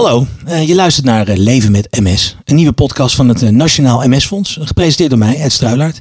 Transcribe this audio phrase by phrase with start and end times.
[0.00, 3.48] Hallo, uh, je luistert naar uh, Leven met MS, een nieuwe podcast van het uh,
[3.48, 6.00] Nationaal MS-fonds, gepresenteerd door mij, Ed Struilaert.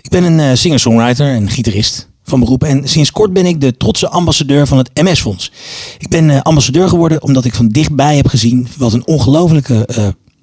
[0.00, 4.08] Ik ben een singer-songwriter en gitarist van beroep en sinds kort ben ik de trotse
[4.08, 5.52] ambassadeur van het MS-fonds.
[5.98, 9.86] Ik ben ambassadeur geworden omdat ik van dichtbij heb gezien wat een ongelofelijke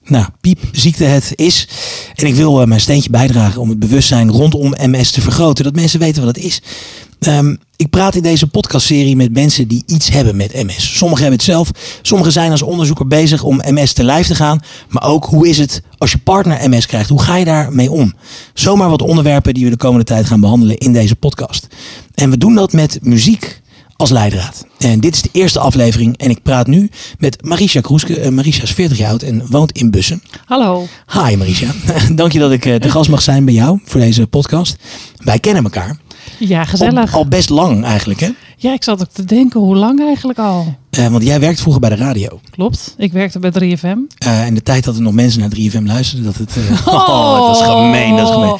[0.04, 1.67] nou, piepziekte het is.
[2.15, 5.99] En ik wil mijn steentje bijdragen om het bewustzijn rondom MS te vergroten, dat mensen
[5.99, 6.61] weten wat het is.
[7.27, 10.97] Um, ik praat in deze podcastserie met mensen die iets hebben met MS.
[10.97, 14.61] Sommigen hebben het zelf, sommigen zijn als onderzoeker bezig om MS te lijf te gaan.
[14.89, 17.09] Maar ook hoe is het als je partner MS krijgt?
[17.09, 18.14] Hoe ga je daarmee om?
[18.54, 21.67] Zomaar wat onderwerpen die we de komende tijd gaan behandelen in deze podcast.
[22.15, 23.61] En we doen dat met muziek
[23.95, 24.65] als leidraad.
[24.78, 28.23] En dit is de eerste aflevering en ik praat nu met Marisha Kroeske.
[28.23, 30.23] Uh, Marisha is 40 jaar oud en woont in Bussen.
[30.45, 30.87] Hallo.
[31.07, 31.71] Hi Marisha.
[32.16, 34.75] Dank je dat ik uh, de gast mag zijn bij jou voor deze podcast.
[35.17, 35.97] Wij kennen elkaar.
[36.38, 37.16] Ja, gezellig.
[37.16, 38.30] Al, best lang eigenlijk, hè?
[38.63, 40.75] Ja, ik zat ook te denken, hoe lang eigenlijk al?
[40.99, 42.39] Uh, want jij werkt vroeger bij de radio.
[42.49, 43.83] Klopt, ik werkte bij 3FM.
[43.83, 46.55] Uh, eh, en de tijd dat er nog mensen naar 3FM luisterden, dat het...
[46.55, 48.58] Uh, oh, oh, dat was gemeen, dat is gemeen.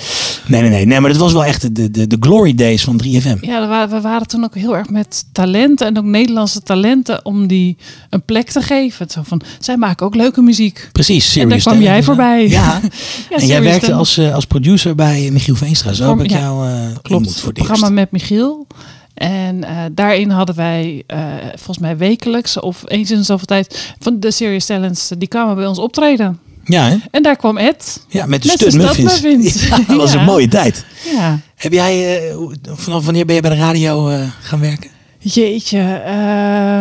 [0.48, 3.02] Nee, nee, nee, nee, maar het was wel echt de, de, de glory days van
[3.04, 3.40] 3FM.
[3.42, 7.78] Ja, we waren toen ook heel erg met talenten en ook Nederlandse talenten om die
[8.10, 9.10] een plek te geven.
[9.10, 10.90] Zo van, zij maken ook leuke muziek.
[10.92, 11.44] Precies, serious.
[11.44, 12.50] En daar kwam jij voorbij.
[12.50, 12.80] Ja,
[13.30, 15.94] ja en jij werkte als, als producer bij Michiel Veenstra.
[15.94, 18.68] Zo heb ik jou uh, Klopt, voor het programma met Michiel.
[19.14, 21.20] En uh, daarin hadden wij uh,
[21.50, 25.66] volgens mij wekelijks of eens in zoveel tijd van de Serious Talents, die kwamen bij
[25.66, 26.40] ons optreden.
[26.64, 26.98] Ja, hè?
[27.12, 28.06] En daar kwam Ed.
[28.08, 29.64] Ja, met de Stud Muffins.
[29.68, 30.86] Ja, dat was een mooie tijd.
[31.14, 31.40] Ja.
[31.56, 34.90] Heb jij, uh, vanaf wanneer ben je bij de radio gaan werken?
[35.20, 36.02] Jeetje,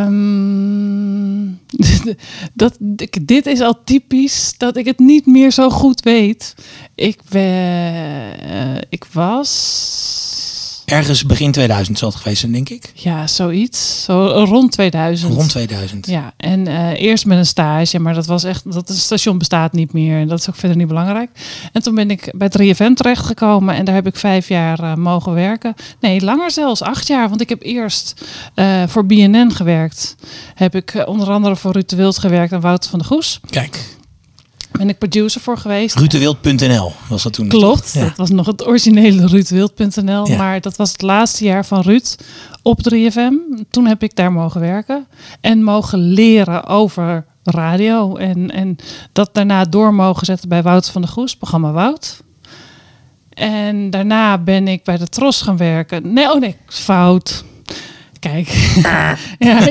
[0.07, 1.61] um,
[2.55, 2.77] dat,
[3.23, 6.55] dit is al typisch dat ik het niet meer zo goed weet.
[6.95, 10.32] Ik, ben, ik was
[10.93, 12.93] Ergens begin 2000 zal het geweest zijn, denk ik.
[12.95, 14.05] Ja, zoiets.
[14.05, 15.33] Zo rond 2000.
[15.33, 16.07] Rond 2000.
[16.07, 19.73] Ja, en uh, eerst met een stage, maar dat was echt, dat het station bestaat
[19.73, 20.21] niet meer.
[20.21, 21.31] En dat is ook verder niet belangrijk.
[21.73, 25.35] En toen ben ik bij 3FM terechtgekomen en daar heb ik vijf jaar uh, mogen
[25.35, 25.75] werken.
[26.01, 27.29] Nee, langer zelfs, acht jaar.
[27.29, 28.25] Want ik heb eerst
[28.55, 30.17] uh, voor BNN gewerkt.
[30.55, 33.41] Heb ik onder andere voor Ruud de Wild gewerkt en Wouter van der Goes.
[33.51, 34.01] Kijk
[34.73, 35.97] ben ik producer voor geweest.
[35.97, 37.49] Rutewild.nl was dat toen.
[37.49, 40.29] Klopt, dat was nog het originele Rutewild.nl.
[40.29, 40.37] Ja.
[40.37, 42.17] Maar dat was het laatste jaar van Ruud
[42.63, 43.33] op 3FM.
[43.71, 45.07] Toen heb ik daar mogen werken
[45.41, 48.17] en mogen leren over radio.
[48.17, 48.77] En, en
[49.13, 52.23] dat daarna door mogen zetten bij Wout van der Goes, programma Wout.
[53.29, 56.13] En daarna ben ik bij de Tros gaan werken.
[56.13, 57.45] Nee, oh nee, fout.
[58.19, 58.49] Kijk.
[59.39, 59.69] ja,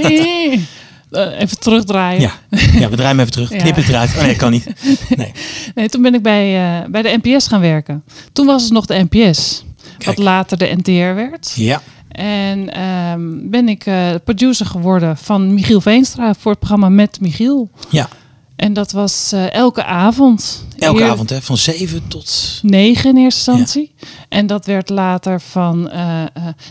[1.12, 2.22] uh, even terugdraaien.
[2.22, 2.34] Ja.
[2.80, 3.50] ja, we draaien even terug.
[3.62, 4.10] Knip het eruit.
[4.18, 4.66] Oh nee, kan niet.
[5.16, 5.32] Nee.
[5.76, 8.04] nee, toen ben ik bij, uh, bij de NPS gaan werken.
[8.34, 9.64] Toen was het nog de NPS.
[9.82, 10.04] Kijk.
[10.06, 11.54] Wat later de NTR werd.
[11.56, 11.82] Ja.
[12.12, 17.70] En um, ben ik uh, producer geworden van Michiel Veenstra voor het programma Met Michiel.
[17.90, 18.10] Ja.
[18.56, 20.66] En dat was uh, elke avond.
[20.78, 21.42] Elke avond, hè?
[21.42, 22.60] Van zeven tot...
[22.62, 23.94] Negen in eerste instantie.
[23.98, 24.08] Ja.
[24.30, 25.92] En dat werd later van...
[25.94, 26.24] Uh,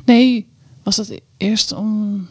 [0.05, 0.47] nee,
[0.83, 2.29] was dat eerst om...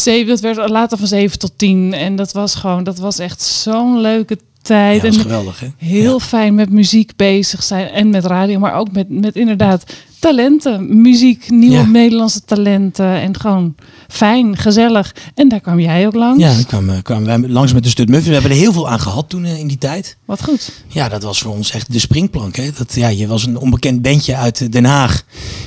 [0.00, 1.92] Zeven, dat werd later van 7 tot 10.
[1.92, 5.02] En dat was gewoon, dat was echt zo'n leuke tijd.
[5.02, 5.68] Ja, en geweldig, hè?
[5.76, 9.84] Heel fijn met muziek bezig zijn en met radio, maar ook met, met inderdaad
[10.18, 13.74] talenten, muziek, nieuwe Nederlandse talenten en gewoon
[14.08, 15.14] fijn, gezellig.
[15.34, 16.42] En daar kwam jij ook langs.
[16.42, 18.26] Ja, daar kwamen, kwamen wij langs met een stuk muffin.
[18.26, 20.16] We hebben er heel veel aan gehad toen eh, in die tijd.
[20.24, 20.72] Wat goed.
[20.88, 22.56] Ja, dat was voor ons echt de springplank.
[22.56, 22.70] Hè?
[22.78, 25.22] Dat, ja, je was een onbekend bandje uit Den Haag.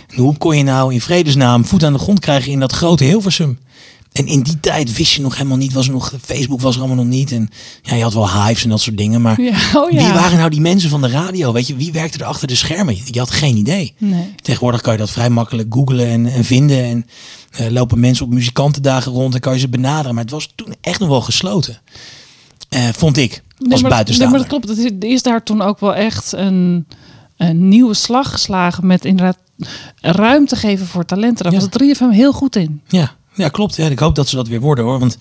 [0.08, 3.04] En hoe kon je nou in vredesnaam voet aan de grond krijgen in dat grote
[3.04, 3.58] Hilversum?
[4.12, 6.82] En in die tijd wist je nog helemaal niet, was er nog, Facebook was er
[6.82, 7.32] allemaal nog niet.
[7.32, 7.50] En
[7.82, 9.22] ja, je had wel hives en dat soort dingen.
[9.22, 10.04] Maar ja, oh ja.
[10.04, 11.52] wie waren nou die mensen van de radio?
[11.52, 12.98] Weet je, wie werkte er achter de schermen?
[13.06, 13.94] Je had geen idee.
[13.98, 14.36] Nee.
[14.42, 16.84] Tegenwoordig kan je dat vrij makkelijk googlen en, en vinden.
[16.84, 17.06] En
[17.60, 20.14] uh, lopen mensen op muzikantendagen rond en kan je ze benaderen.
[20.14, 21.80] Maar het was toen echt nog wel gesloten.
[22.70, 24.40] Uh, vond ik, als nee, maar, buitenstaander.
[24.40, 24.92] Nee, maar dat klopt.
[24.92, 26.88] Het is daar toen ook wel echt een,
[27.38, 29.38] een nieuwe slag geslagen met inderdaad
[30.02, 31.44] ruimte geven voor talenten.
[31.44, 31.60] Daar ja.
[31.60, 32.82] was het 3FM heel goed in.
[32.88, 33.76] Ja, ja, klopt.
[33.76, 33.88] Ja.
[33.88, 35.00] Ik hoop dat ze dat weer worden hoor.
[35.00, 35.18] Want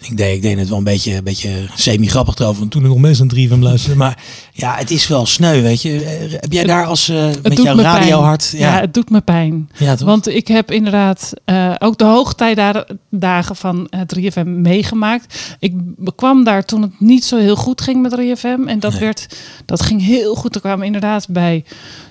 [0.00, 2.58] ik deed, ik deed het wel een beetje, een beetje semi-grappig erover.
[2.58, 3.96] Want toen er nog mensen aan drie van luisteren.
[3.96, 4.22] Maar
[4.52, 6.04] ja, het is wel sneu, weet je.
[6.04, 8.52] Eh, heb jij daar als uh, met jouw radiohart...
[8.56, 8.74] Ja.
[8.74, 9.70] ja, het doet me pijn.
[9.78, 10.06] Ja, toch?
[10.08, 15.56] Want ik heb inderdaad uh, ook de hoogtijdagen van uh, 3FM meegemaakt.
[15.58, 15.74] Ik
[16.16, 18.66] kwam daar toen het niet zo heel goed ging met 3FM.
[18.66, 19.26] En dat, werd,
[19.64, 20.54] dat ging heel goed.
[20.54, 21.64] Er kwamen inderdaad bij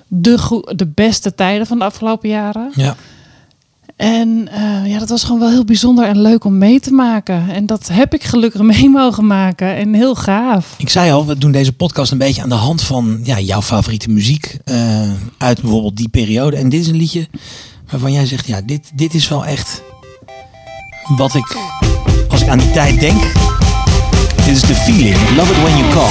[0.08, 2.72] de, de beste tijden van de afgelopen jaren.
[2.74, 2.96] Ja.
[3.98, 7.50] En uh, ja, dat was gewoon wel heel bijzonder en leuk om mee te maken.
[7.50, 9.76] En dat heb ik gelukkig mee mogen maken.
[9.76, 10.74] En heel gaaf.
[10.78, 13.62] Ik zei al, we doen deze podcast een beetje aan de hand van ja, jouw
[13.62, 14.58] favoriete muziek.
[14.64, 15.00] Uh,
[15.38, 16.56] uit bijvoorbeeld die periode.
[16.56, 17.28] En dit is een liedje
[17.90, 19.82] waarvan jij zegt, ja, dit, dit is wel echt
[21.16, 21.56] wat ik,
[22.28, 23.22] als ik aan die tijd denk,
[24.48, 25.16] Dit is The Feeling.
[25.36, 26.10] Love it when you call.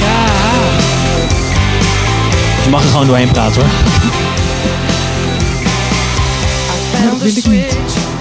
[0.00, 0.26] Ja.
[2.64, 3.70] Je mag er gewoon doorheen praten hoor.
[7.04, 8.16] Dat wil ik niet.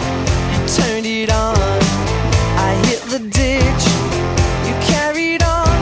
[0.76, 1.56] turned it on.
[2.70, 3.86] I hit the ditch.
[4.68, 5.78] You carried on.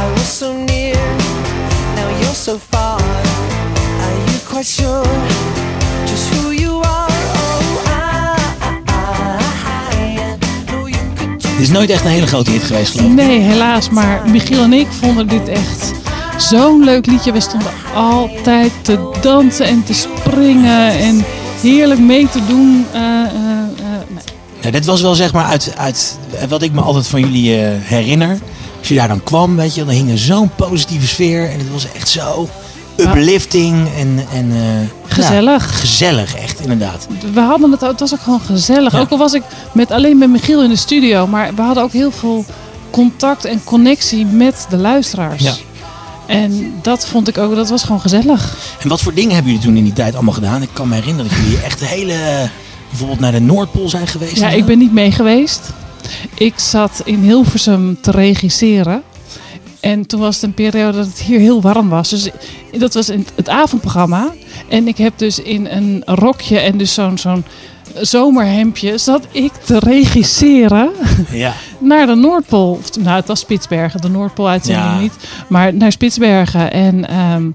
[0.00, 0.96] I was so near.
[1.96, 3.00] Now you're so far.
[4.04, 5.04] Are you quite sure
[6.06, 7.20] just who you are?
[7.42, 8.40] Oh, I,
[8.88, 11.48] I, I know you could do.
[11.48, 13.14] Dit is nooit echt een hele grote hit geweest geloof ik.
[13.16, 13.90] Nee, helaas.
[13.90, 15.92] Maar Michiel en ik vonden dit echt
[16.36, 17.32] zo'n leuk liedje.
[17.32, 21.24] We stonden altijd te dansen en te springen en
[21.60, 22.86] heerlijk mee te doen.
[22.92, 23.26] Eh, eh, eh,
[24.08, 24.24] nee.
[24.60, 26.18] Nou, dit was wel zeg maar uit, uit
[26.48, 28.38] wat ik me altijd van jullie herinner.
[28.78, 31.50] Als je daar dan kwam, weet je, dan hing er zo'n positieve sfeer.
[31.50, 32.48] En het was echt zo
[32.96, 34.26] uplifting en...
[34.32, 34.52] en
[35.06, 35.80] Gezellig.
[35.80, 37.06] gezellig, echt, inderdaad.
[37.32, 38.92] We hadden het, het was ook gewoon gezellig.
[38.92, 38.98] Ja.
[38.98, 39.42] Ook al was ik
[39.72, 41.26] met, alleen met Michiel in de studio.
[41.26, 42.44] Maar we hadden ook heel veel
[42.90, 45.42] contact en connectie met de luisteraars.
[45.42, 45.54] Ja.
[46.30, 48.56] En dat vond ik ook, dat was gewoon gezellig.
[48.80, 50.62] En wat voor dingen hebben jullie toen in die tijd allemaal gedaan?
[50.62, 52.48] Ik kan me herinneren dat jullie echt de hele...
[52.88, 54.36] Bijvoorbeeld naar de Noordpool zijn geweest.
[54.36, 55.60] Ja, ik ben niet mee geweest.
[56.34, 59.02] Ik zat in Hilversum te regisseren.
[59.80, 62.08] En toen was het een periode dat het hier heel warm was.
[62.08, 62.28] Dus
[62.78, 64.32] dat was in het avondprogramma.
[64.68, 67.44] En ik heb dus in een rokje en dus zo'n zo'n
[68.00, 68.98] zomerhemdje...
[68.98, 70.90] zat ik te regisseren
[71.30, 71.54] Ja.
[71.80, 72.70] Naar de Noordpool.
[72.70, 74.98] Of, Nou, het was Spitsbergen, de Noordpool uitzending Ja.
[75.00, 75.12] niet.
[75.48, 76.72] Maar naar Spitsbergen.
[76.72, 77.50] En ehm,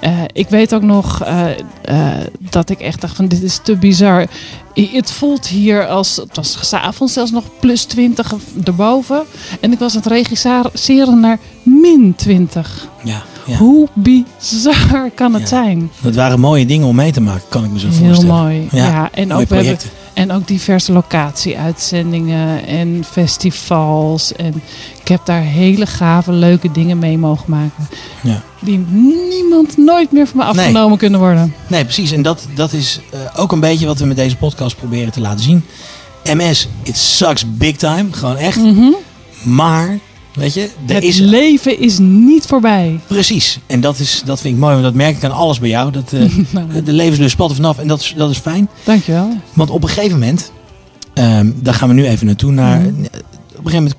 [0.00, 1.46] eh, ik weet ook nog eh,
[1.84, 4.26] eh, dat ik echt dacht van dit is te bizar.
[4.74, 8.34] I- Het voelt hier als, het was s'avonds zelfs nog plus 20
[8.64, 9.22] erboven.
[9.60, 12.88] En ik was aan het regisseren naar min 20.
[13.04, 13.56] Ja, ja.
[13.56, 15.48] Hoe bizar kan het Ja.
[15.48, 15.90] zijn?
[16.00, 18.34] Dat waren mooie dingen om mee te maken, kan ik me zo Heel voorstellen.
[18.34, 18.68] mooi.
[18.72, 19.90] Ja, en, mooie ook, projecten.
[20.18, 24.32] En ook diverse locatie-uitzendingen en festivals.
[24.32, 24.62] En
[25.00, 27.88] ik heb daar hele gave, leuke dingen mee mogen maken.
[28.22, 28.42] Ja.
[28.60, 28.78] Die
[29.28, 30.52] niemand nooit meer van me Nee.
[30.52, 31.54] afgenomen kunnen worden.
[31.68, 32.12] Nee, precies.
[32.12, 35.20] En dat, dat is eh, ook een beetje wat we met deze podcast proberen te
[35.20, 35.64] laten zien.
[36.24, 38.04] MS, it sucks big time.
[38.10, 38.58] Gewoon echt.
[39.42, 39.98] Maar,
[40.38, 41.18] weet je, er het is...
[41.18, 43.00] leven is niet voorbij.
[43.06, 43.58] Precies.
[43.66, 45.90] En dat, is, dat vind ik mooi, want dat merk ik aan alles bij jou.
[45.92, 46.20] Dat, eh,
[46.50, 48.68] Nou, de levenslust spat er vanaf en dat is, dat is fijn.
[48.84, 49.30] dankjewel.
[49.52, 50.52] Want op een gegeven moment,
[51.14, 52.88] ehm, daar gaan we nu even naartoe, naar, Mhm.
[52.88, 53.10] op een
[53.54, 53.94] gegeven moment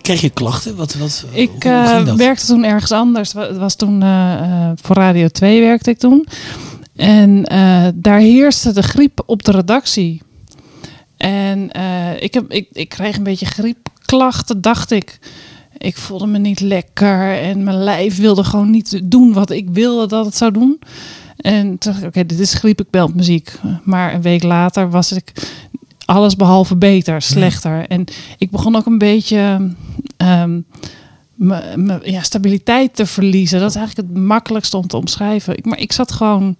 [0.00, 0.76] kreeg je klachten.
[0.76, 3.32] Wat, wat, Ik eh, werkte toen ergens anders.
[3.32, 6.26] Het was toen eh, voor Radio 2 werkte ik toen.
[6.96, 7.42] En
[7.94, 10.22] daar heerste de griep op de redactie.
[11.16, 11.70] En
[12.20, 15.18] ik, heb, ik, ik kreeg een beetje griepklachten, dacht ik.
[15.82, 20.06] Ik voelde me niet lekker en mijn lijf wilde gewoon niet doen wat ik wilde
[20.06, 20.78] dat het zou doen.
[21.36, 23.58] En toen dacht ik, oké, dit is griep, ik bel op muziek.
[23.82, 25.32] Maar een week later was ik
[26.04, 27.86] alles behalve beter, slechter.
[27.88, 28.04] En
[28.38, 29.70] ik begon ook een beetje
[31.34, 33.60] me- me- ja, stabiliteit te verliezen.
[33.60, 35.56] Dat is eigenlijk het makkelijkste om te omschrijven.
[35.56, 36.56] Ik, maar ik zat gewoon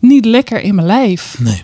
[0.00, 1.36] niet lekker in mijn lijf.
[1.38, 1.62] Nee.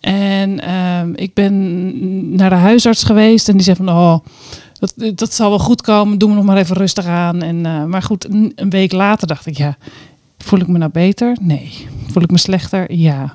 [0.00, 4.18] En ehm, ik ben naar de huisarts geweest en die zei van, oh,
[4.78, 7.42] dat, dat zal wel goed komen, doe me nog maar even rustig aan.
[7.42, 9.76] En, eh, maar goed, een, een week later dacht ik, ja,
[10.38, 11.36] voel ik me nou beter?
[11.40, 11.86] Nee.
[12.10, 12.92] Voel ik me slechter?
[12.94, 13.32] Ja.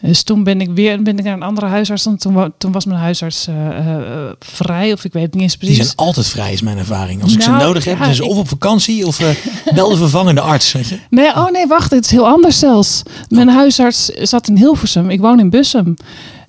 [0.00, 2.06] Dus toen ben ik weer ben ik naar een andere huisarts.
[2.06, 5.42] En toen, wa- toen was mijn huisarts eh, eh, vrij, of ik weet het niet
[5.42, 5.84] eens Die precies.
[5.84, 7.22] zijn altijd vrij, is mijn ervaring.
[7.22, 9.28] Als ik Nou, ze nodig heb, ja, zijn ze of op vakantie of eh,
[9.74, 10.72] bel de vervangende arts.
[10.72, 10.98] Weet je?
[11.10, 13.02] Nee, oh nee, wacht, het is heel anders zelfs.
[13.28, 15.94] Mijn huisarts zat in Hilversum, ik woon in Bussum.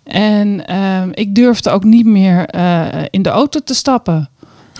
[0.09, 4.29] En ehm, ik durfde ook niet meer eh, in de auto te stappen.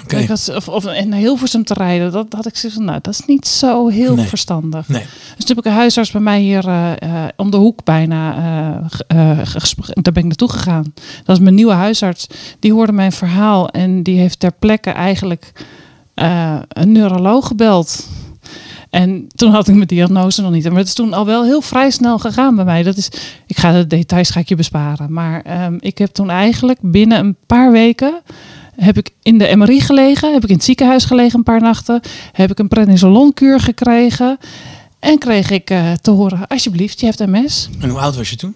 [0.04, 0.18] Oké.
[0.18, 2.12] Ik had, of, of naar Hilversum te rijden.
[2.12, 4.26] Dat had ik zoiets van, nou, dat is niet zo heel Nee.
[4.26, 4.88] verstandig.
[4.88, 5.02] Nee.
[5.36, 8.36] Dus toen heb ik een huisarts bij mij hier eh, eh, om de hoek bijna.
[9.44, 10.94] gesp- daar ben ik naartoe gegaan.
[11.24, 12.28] Dat is mijn nieuwe huisarts.
[12.60, 15.52] Die hoorde mijn verhaal en die heeft ter plekke eigenlijk
[16.70, 18.08] een neuroloog gebeld.
[18.90, 20.64] En toen had ik mijn diagnose nog niet.
[20.64, 22.84] Maar het is toen al wel heel vrij snel gegaan bij mij.
[22.84, 23.10] Dat is,
[23.48, 25.14] ik ga de details ga ik je besparen.
[25.14, 28.22] Maar ehm, ik heb toen eigenlijk binnen een paar weken
[28.80, 32.02] heb ik in de MRI gelegen, heb ik in het ziekenhuis gelegen een paar nachten,
[32.32, 34.38] heb ik een prednisolonkuur gekregen
[35.00, 38.36] en kreeg ik eh, te horen, alsjeblieft, je hebt MS, En hoe oud was je
[38.36, 38.56] toen?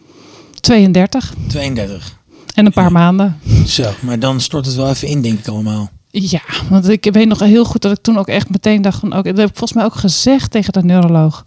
[0.59, 2.17] 32 32.
[2.53, 3.39] en een paar maanden.
[3.65, 5.91] Zo, maar dan stort het wel even in, denk ik allemaal.
[6.15, 9.17] Ja, want ik weet nog heel goed dat ik toen ook echt meteen dacht van,
[9.17, 11.45] oké, dat heb ik volgens mij ook gezegd tegen de neuroloog.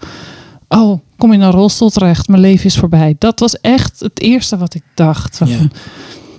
[0.69, 3.17] Oh, kom je naar een rolstoel terecht, mijn leven is voorbij.
[3.19, 5.41] Dat was echt het eerste wat ik dacht.
[5.45, 5.59] Ja.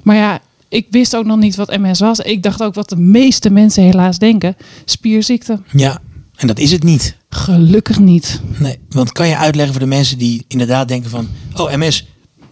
[0.03, 2.19] Maar ja, ik wist ook nog niet wat MS was.
[2.19, 4.55] Ik dacht ook wat de meeste mensen helaas denken,
[4.85, 5.61] spierziekte.
[5.71, 5.99] Ja,
[6.35, 7.17] en dat is het niet.
[7.29, 8.41] Gelukkig niet.
[8.59, 11.27] Nee, want kan je uitleggen voor de mensen die inderdaad denken van...
[11.55, 12.07] Oh, MS,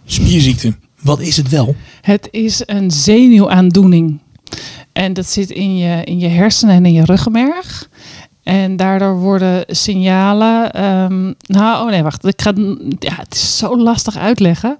[0.06, 0.74] spierziekte.
[1.00, 1.74] Wat is het wel?
[2.00, 4.20] Het is een zenuwaandoening.
[4.96, 7.88] En dat zit in je, in je hersenen en in je ruggenmerg.
[8.42, 10.72] En daardoor worden signalen.
[10.72, 12.24] ehm, nou, oh nee, wacht.
[12.24, 12.52] Ik ga,
[12.98, 14.76] ja, het is zo lastig uitleggen.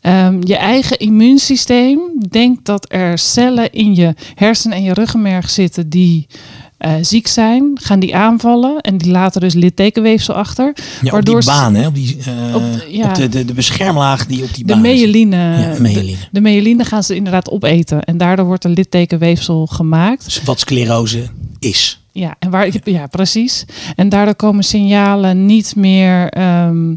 [0.00, 5.88] Ehm, je eigen immuunsysteem denkt dat er cellen in je hersenen en je ruggenmerg zitten
[5.88, 6.26] die
[6.78, 7.70] eh, ziek zijn.
[7.74, 10.72] Gaan die aanvallen en die laten dus littekenweefsel achter.
[11.02, 11.86] Ja, waardoor op die baan, hè?
[11.86, 12.16] Op, die,
[12.48, 13.08] eh, Op de- ja.
[13.08, 14.94] op de, de, de beschermlaag die op die de baan zit.
[15.00, 16.06] myeline, Ja, myeline.
[16.10, 18.02] De, de myeline gaan ze inderdaad opeten.
[18.04, 20.24] En daardoor wordt er littekenweefsel gemaakt.
[20.24, 21.22] Dus wat sclerose
[21.58, 22.02] is.
[22.12, 23.64] Ja, en waar, ja, precies.
[23.96, 26.94] En daardoor komen signalen niet meer ehm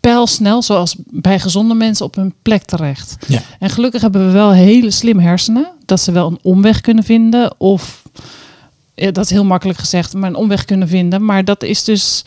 [0.00, 3.16] pijlsnel, zoals bij gezonde mensen, op hun plek terecht.
[3.28, 3.40] Ja.
[3.58, 7.60] En gelukkig hebben we wel hele slim hersenen, dat ze wel een omweg kunnen vinden.
[7.60, 8.02] Of,
[8.94, 11.24] ja, dat is heel makkelijk gezegd, maar een omweg kunnen vinden.
[11.24, 12.24] Maar dat is dus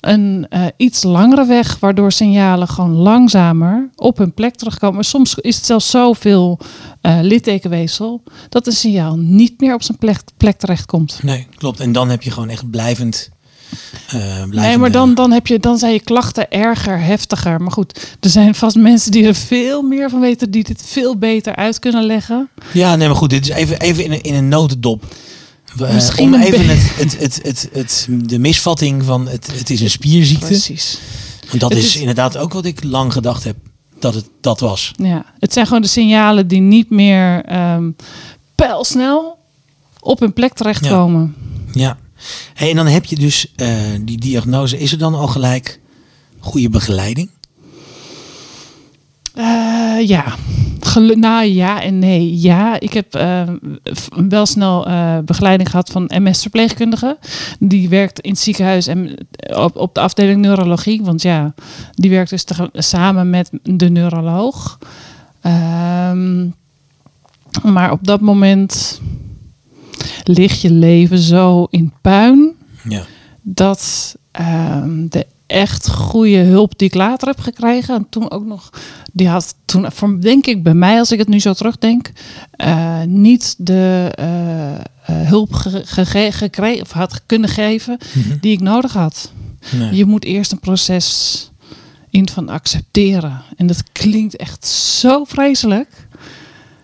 [0.00, 5.04] een eh, iets langere weg, waardoor signalen gewoon langzamer op hun plek terugkomen.
[5.04, 6.58] Soms is het zelfs zoveel
[7.00, 11.18] eh littekenweefsel dat een signaal niet meer op zijn plek, plek terechtkomt.
[11.22, 11.80] Nee, klopt.
[11.80, 13.30] En dan heb je gewoon echt blijvend...
[14.06, 17.60] eh blijvende- Nee, maar dan, dan, heb je, dan zijn je klachten erger, heftiger.
[17.60, 21.16] Maar goed, er zijn vast mensen die er veel meer van weten, die dit veel
[21.16, 22.48] beter uit kunnen leggen.
[22.72, 23.30] Ja, nee, maar goed.
[23.30, 25.04] Dit is even, even in, een, in een notendop.
[25.78, 29.80] Eh, Misschien om even het, het, het, het, het, de misvatting van het, het is
[29.80, 30.46] een spierziekte.
[30.46, 30.98] Precies.
[31.48, 33.56] Want dat is- inderdaad ook wat ik lang gedacht heb
[33.98, 34.92] dat het dat was.
[34.96, 37.90] Ja, het zijn gewoon de signalen die niet meer ehm
[38.54, 39.38] pijlsnel
[40.00, 41.34] op hun plek terechtkomen.
[41.72, 41.98] Ja.
[42.54, 43.68] Hey, en dan heb je dus eh,
[44.00, 44.78] die diagnose.
[44.78, 45.80] Is er dan al gelijk
[46.38, 47.30] goede begeleiding?
[49.34, 50.24] Eh, ja.
[50.80, 52.40] Gelu- nou ja en nee.
[52.40, 53.42] Ja, ik heb eh,
[54.28, 57.18] wel snel eh, begeleiding gehad van MS-verpleegkundige.
[57.58, 59.16] Die werkt in het ziekenhuis en
[59.54, 61.02] op, op de afdeling neurologie.
[61.02, 61.54] Want ja,
[61.94, 62.44] die werkt dus
[62.74, 64.78] samen met de neuroloog.
[65.40, 66.46] Ehm,
[67.62, 69.00] maar op dat moment
[70.24, 72.52] ligt je leven zo in puin
[72.88, 73.02] Ja.
[73.42, 78.70] dat ehm, de echt goede hulp die ik later heb gekregen, en toen ook nog,
[79.12, 82.10] die had toen, voor, denk ik bij mij, als ik het nu zo terugdenk,
[82.50, 88.36] eh, niet de eh, eh, hulp ge- gekregen of had kunnen geven Mhm.
[88.40, 89.32] die ik nodig had.
[89.76, 89.94] Nee.
[89.94, 91.50] Je moet eerst een proces
[92.10, 93.42] in van accepteren.
[93.56, 96.06] En dat klinkt echt zo vreselijk.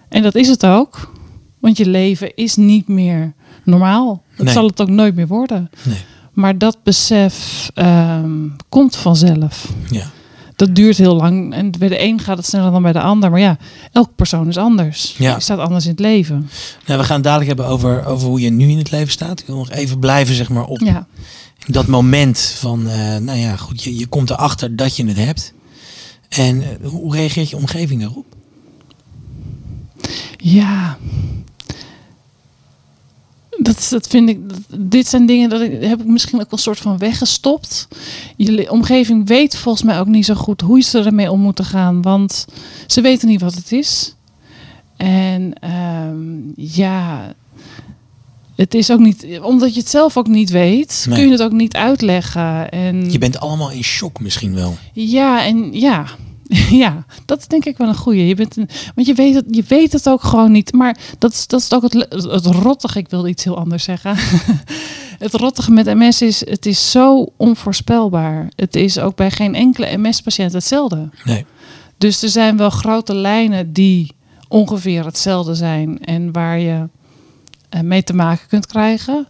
[0.09, 1.13] En dat is het ook.
[1.59, 3.33] Want je leven is niet meer
[3.65, 4.23] normaal.
[4.37, 4.55] Dat Nee.
[4.55, 5.71] zal het ook nooit meer worden.
[5.83, 5.97] Nee.
[6.37, 9.73] Maar dat besef ehm, komt vanzelf.
[9.91, 10.11] Ja.
[10.57, 11.55] Dat duurt heel lang.
[11.55, 13.31] En bij de een gaat het sneller dan bij de ander.
[13.31, 13.59] Maar ja,
[13.93, 15.15] elke persoon is anders.
[15.19, 15.35] Ja.
[15.35, 16.49] Je staat anders in het leven.
[16.87, 19.41] Nou, we gaan het dadelijk hebben over, over hoe je nu in het leven staat.
[19.41, 21.07] Ik wil nog even blijven zeg maar, op Ja.
[21.67, 25.53] dat moment van, eh, nou ja, goed, je, je komt erachter dat je het hebt.
[26.29, 28.27] En eh, hoe reageert je omgeving daarop?
[30.37, 30.97] Ja.
[33.67, 34.39] Dat, dat vind ik.
[34.79, 37.89] dit zijn dingen dat ik heb ik misschien ook een soort van weggestopt.
[38.37, 42.03] Je omgeving weet volgens mij ook niet zo goed hoe ze ermee om moeten gaan,
[42.03, 42.45] want
[42.87, 44.15] ze weten niet wat het is.
[44.97, 46.17] En ehm,
[46.57, 47.35] ja,
[48.55, 51.17] het is ook niet omdat je het zelf ook niet weet, Nee.
[51.19, 52.71] kun je het ook niet uitleggen.
[52.71, 54.77] En Je bent allemaal in shock misschien wel.
[54.93, 56.07] ja, en ja.
[56.71, 58.27] Ja, dat is denk ik wel een goeie.
[58.27, 60.73] Je bent een, want je weet, het, je weet het ook gewoon niet.
[60.73, 62.99] Maar dat is, dat is ook het, het rottige.
[62.99, 64.17] Ik wilde iets heel anders zeggen.
[65.25, 68.49] het rottige met MS is, het is zo onvoorspelbaar.
[68.57, 71.09] Het is ook bij geen enkele MS-patiënt hetzelfde.
[71.25, 71.47] Nee.
[71.99, 74.15] Dus er zijn wel grote lijnen die
[74.49, 76.05] ongeveer hetzelfde zijn.
[76.05, 76.89] En waar je
[77.69, 79.27] eh, mee te maken kunt krijgen.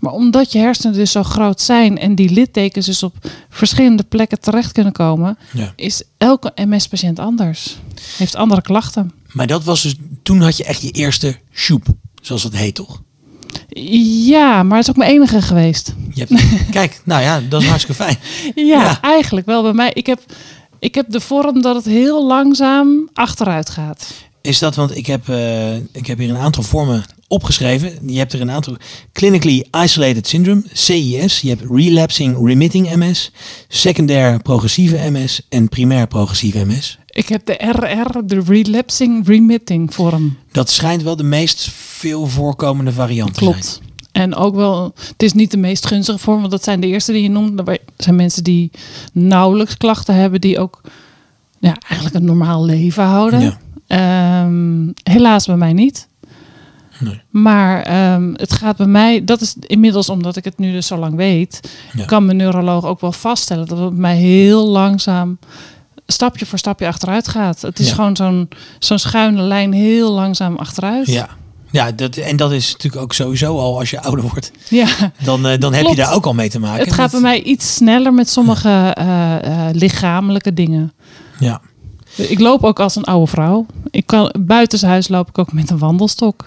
[0.00, 3.14] Maar omdat je hersenen dus zo groot zijn en die littekens dus op
[3.48, 5.72] verschillende plekken terecht kunnen komen, Ja.
[5.76, 7.76] is elke MS-patiënt anders.
[8.16, 9.12] Heeft andere klachten.
[9.32, 11.84] Maar dat was dus, toen had je echt je eerste shoep,
[12.22, 13.02] zoals het heet toch?
[14.24, 15.94] Ja, maar het is ook mijn enige geweest.
[16.14, 16.32] Hebt,
[16.70, 18.16] kijk, nou ja, dat is hartstikke fijn.
[18.54, 19.00] Ja, Ja.
[19.00, 19.90] eigenlijk wel bij mij.
[19.94, 20.20] Ik heb,
[20.78, 24.06] ik heb de vorm dat het heel langzaam achteruit gaat.
[24.42, 27.92] Is dat, want ik heb, eh, ik heb hier een aantal vormen opgeschreven.
[28.06, 28.76] Je hebt er een aantal.
[29.12, 31.40] Clinically Isolated Syndrome, CIS.
[31.40, 33.32] Je hebt Relapsing Remitting MS,
[33.68, 36.98] Secundair Progressieve MS en Primair Progressieve MS.
[37.06, 40.36] Ik heb de RR, de relapsing remitting vorm.
[40.52, 43.52] Dat schijnt wel de meest veel voorkomende variant te zijn.
[43.52, 43.80] Klopt.
[44.12, 47.12] En ook wel, het is niet de meest gunstige vorm, want dat zijn de eerste
[47.12, 47.68] die je noemt.
[47.68, 48.70] Er zijn mensen die
[49.12, 50.80] nauwelijks klachten hebben, die ook
[51.58, 53.40] ja, eigenlijk een normaal leven houden.
[53.40, 53.58] Ja.
[53.90, 56.08] Ehm, helaas bij mij niet.
[56.98, 57.20] Nee.
[57.30, 60.96] Maar ehm, het gaat bij mij, dat is inmiddels omdat ik het nu dus zo
[60.96, 61.60] lang weet,
[61.92, 62.04] Ja.
[62.04, 65.38] kan mijn neuroloog ook wel vaststellen dat het bij mij heel langzaam
[66.06, 67.60] stapje voor stapje achteruit gaat.
[67.62, 67.94] Het is Ja.
[67.94, 71.06] gewoon zo'n zo'n schuine lijn heel langzaam achteruit.
[71.06, 71.28] Ja,
[71.72, 74.50] Ja, dat, en dat is natuurlijk ook sowieso al als je ouder wordt.
[74.68, 74.86] Ja,
[75.24, 76.84] Dan, eh, dan heb je daar ook al mee te maken.
[76.84, 80.92] het gaat bij mij iets sneller met sommige eh, eh, lichamelijke dingen.
[81.38, 81.60] Ja.
[82.28, 83.66] Ik loop ook als een oude vrouw.
[83.90, 86.44] Ik kan, buitenshuis loop ik ook met een wandelstok.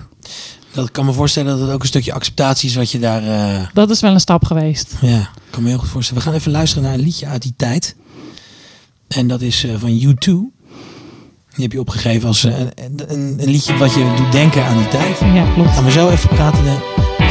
[0.72, 3.24] Dat kan me voorstellen dat het ook een stukje acceptatie is wat je daar...
[3.24, 4.96] eh, Dat is wel een stap geweest.
[5.02, 6.24] ja, ik kan me heel goed voorstellen.
[6.24, 7.96] We gaan even luisteren naar een liedje uit die tijd.
[9.08, 10.24] En dat is eh, van U2.
[11.56, 12.72] Die heb je opgegeven als eh, een,
[13.08, 15.20] een, een liedje wat je doet denken aan die tijd.
[15.20, 15.70] Ja, klopt.
[15.70, 16.82] Gaan we zo even praten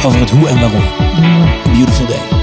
[0.05, 0.83] over het hoe en waarom.
[1.63, 2.42] Beautiful Day.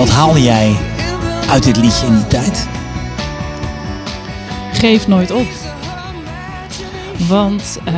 [0.00, 0.76] Wat haalde jij
[1.50, 2.66] uit dit liedje in die tijd?
[4.72, 5.46] Geef nooit op.
[7.28, 7.94] Want eh,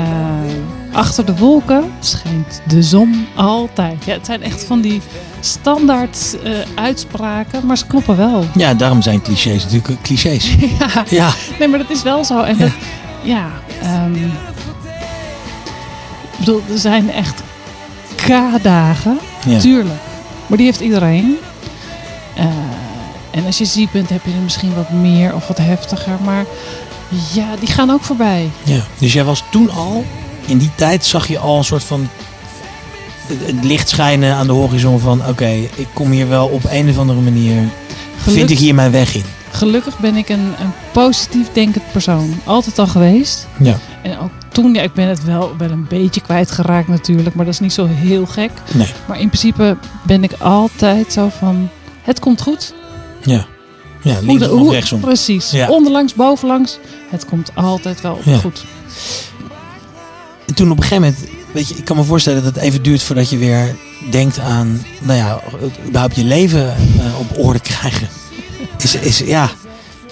[0.93, 4.05] achter de wolken schijnt de zon altijd.
[4.05, 5.01] Ja, het zijn echt van die
[5.41, 8.45] standaard eh, uitspraken, maar ze kloppen wel.
[8.55, 10.55] Ja, daarom zijn clichés natuurlijk clichés.
[10.79, 12.41] Ja, Ja, nee, maar dat is wel zo.
[12.43, 12.65] En Ja.
[12.65, 12.73] dat,
[13.23, 13.47] ja,
[13.83, 14.31] ehm, ik
[16.39, 17.43] bedoel, er zijn echt
[18.17, 19.59] K-dagen, ja.
[19.59, 20.01] tuurlijk.
[20.47, 21.37] Maar die heeft iedereen.
[22.37, 22.45] Eh,
[23.31, 26.17] en als je ziek bent, heb je er misschien wat meer of wat heftiger.
[26.25, 26.45] Maar
[27.35, 28.51] ja, die gaan ook voorbij.
[28.63, 28.81] ja.
[28.99, 30.05] Dus jij was toen al,
[30.47, 32.09] in die tijd zag je al een soort van
[33.27, 36.99] het, licht schijnen aan de horizon van oké, ik kom hier wel op een of
[36.99, 37.69] andere manier,
[38.17, 39.25] vind ik hier mijn weg in.
[39.51, 42.41] Gelukkig ben ik een, een positief denkend persoon.
[42.45, 43.47] Altijd al geweest.
[43.59, 43.79] Ja.
[44.03, 47.35] En ook toen, ja, ik ben het wel, wel een beetje kwijtgeraakt natuurlijk.
[47.35, 48.51] Maar dat is niet zo heel gek.
[48.73, 51.69] Nee, Maar in principe ben ik altijd zo van,
[52.03, 52.75] het komt goed.
[53.25, 53.47] ja.
[54.03, 55.01] Ja, of hoe- rechtsom.
[55.01, 55.51] Precies.
[55.51, 55.69] Ja.
[55.69, 56.79] Onderlangs, bovenlangs.
[57.11, 58.37] Het komt altijd wel Ja.
[58.39, 58.65] goed.
[60.47, 62.83] En toen op een gegeven moment, weet je, ik kan me voorstellen dat het even
[62.83, 63.77] duurt voordat je weer
[64.11, 65.41] denkt aan, nou ja,
[65.87, 68.09] überhaupt je leven eh, op orde krijgen.
[68.83, 69.51] Is, is, ja,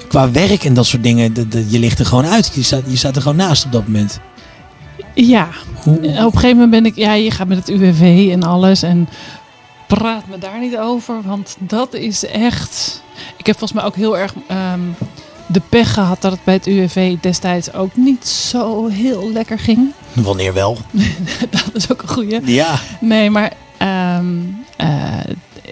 [0.09, 2.51] qua werk en dat soort dingen, de, de- je ligt er gewoon uit.
[2.55, 4.21] Je staat, je staat er gewoon naast op dat moment.
[5.15, 8.43] Ja, Hoe, op een gegeven moment ben ik, ja, je gaat met het UWV en
[8.43, 8.83] alles.
[8.83, 9.09] En
[9.99, 13.03] praat me daar niet over, want dat is echt.
[13.37, 14.81] Ik heb volgens mij ook heel erg ehm,
[15.47, 19.93] de pech gehad dat het bij het UWV destijds ook niet zo heel lekker ging.
[20.13, 20.79] wanneer wel?
[21.51, 22.41] dat is ook een goeie.
[22.45, 24.27] Ja, Nee, maar ehm,
[24.77, 25.19] eh,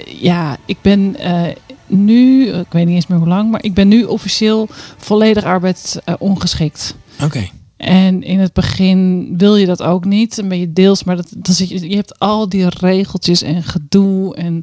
[0.05, 1.55] ja, ik ben eh,
[1.87, 6.95] nu, ik weet niet eens meer hoe lang, maar ik ben nu officieel volledig arbeidsongeschikt.
[7.23, 7.49] oké.
[7.79, 10.37] En in het begin wil je dat ook niet.
[10.37, 13.63] Dan ben je deels, maar dat, dan zit je, je hebt al die regeltjes en
[13.63, 14.35] gedoe.
[14.37, 14.63] En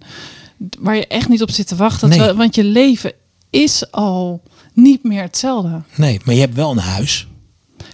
[0.80, 2.10] waar je echt niet op zit te wachten.
[2.10, 2.34] Nee.
[2.34, 3.12] Want je leven
[3.50, 4.42] is al
[4.74, 5.82] niet meer hetzelfde.
[5.96, 7.28] Nee, maar je hebt wel een huis.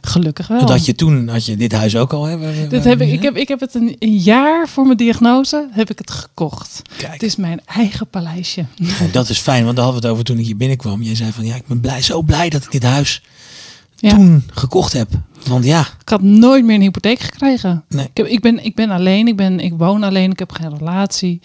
[0.02, 0.66] Gelukkig wel.
[0.66, 2.24] Dat je toen, had je dit huis ook al.
[2.24, 2.40] Dit
[2.72, 5.90] waar- heb ik, ik, heb, ik heb het een, een jaar voor mijn diagnose heb
[5.90, 6.82] ik het gekocht.
[6.98, 7.14] Kijk.
[7.14, 8.66] Het is mijn eigen paleisje.
[8.76, 11.02] Ja, dat is fijn, want daar hadden we het over toen ik hier binnenkwam.
[11.02, 13.22] Jij zei van, ja, ik ben blij, zo blij dat ik dit huis
[14.02, 14.10] Ja.
[14.16, 15.10] toen gekocht heb.
[15.48, 17.84] Want ja, Ik had nooit meer een hypotheek gekregen.
[17.90, 18.06] Nee.
[18.06, 20.78] Ik, heb, ik, ben, ik ben alleen, ik, ben, ik woon alleen, ik heb geen
[20.78, 21.42] relatie.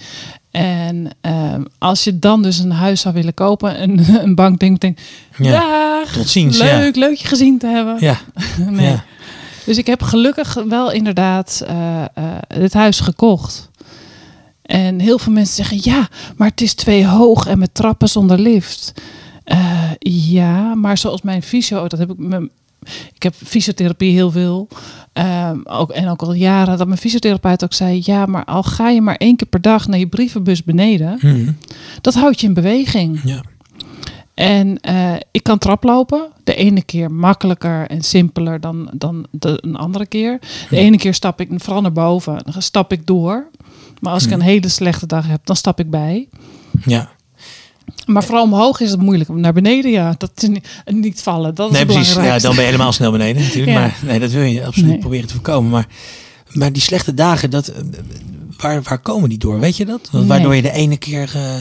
[0.50, 4.80] En ehm, als je dan dus een huis zou willen kopen en een bank denkt,
[4.80, 5.02] denkt
[5.38, 5.50] Ja.
[5.50, 6.58] ja, tot ziens.
[6.58, 7.96] leuk, leuk je gezien te hebben.
[8.00, 8.18] Ja,
[8.58, 8.86] ja, nee.
[8.86, 9.04] ja.
[9.64, 12.08] Dus ik heb gelukkig wel inderdaad eh, eh,
[12.48, 13.70] het huis gekocht.
[14.62, 18.38] En heel veel mensen zeggen, ja, maar het is twee hoog en met trappen zonder
[18.38, 18.92] lift.
[19.46, 22.50] Eh, ja, maar zoals mijn fysio, dat heb ik me,
[23.14, 24.68] ik heb fysiotherapie heel veel.
[25.12, 28.88] ehm, ook, en ook al jaren dat mijn fysiotherapeut ook zei, ja, maar al ga
[28.88, 31.52] je maar één keer per dag naar je brievenbus beneden, Mhm.
[32.00, 33.20] dat houdt je in beweging.
[33.24, 33.40] ja.
[34.34, 36.28] En eh, ik kan traplopen.
[36.44, 40.38] De ene keer makkelijker en simpeler dan, dan de, een andere keer.
[40.70, 42.38] De ene keer stap ik vooral naar boven.
[42.52, 43.46] Dan stap ik door.
[44.00, 46.28] Maar als ik een hele slechte dag heb, dan stap ik bij.
[46.84, 47.10] ja.
[48.06, 49.28] Maar vooral omhoog is het moeilijk.
[49.30, 51.54] Naar beneden, ja, dat is niet, niet vallen.
[51.54, 52.14] Dat is Nee, precies.
[52.14, 53.72] Ja, dan ben je helemaal snel beneden natuurlijk.
[53.72, 53.80] Ja.
[53.80, 54.98] Maar nee, dat wil je absoluut Nee.
[54.98, 55.70] proberen te voorkomen.
[55.70, 55.86] Maar,
[56.52, 57.74] maar die slechte dagen, dat, eh,
[58.58, 59.60] waar, waar komen die door?
[59.60, 60.08] Weet je dat?
[60.12, 61.30] Waardoor je de ene keer...
[61.34, 61.54] eh,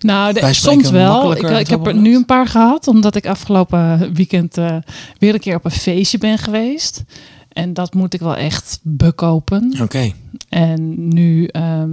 [0.00, 1.32] Nou, de- soms wel.
[1.36, 4.76] Ik, ik heb er nu een paar gehad, omdat ik afgelopen weekend eh,
[5.18, 7.02] weer een keer op een feestje ben geweest.
[7.52, 9.74] En dat moet ik wel echt bekopen.
[9.80, 10.12] Oké.
[10.48, 11.90] En nu ehm,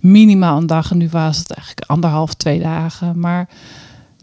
[0.00, 0.90] minimaal een dag.
[0.90, 3.20] En nu was het eigenlijk anderhalf, twee dagen.
[3.20, 3.48] Maar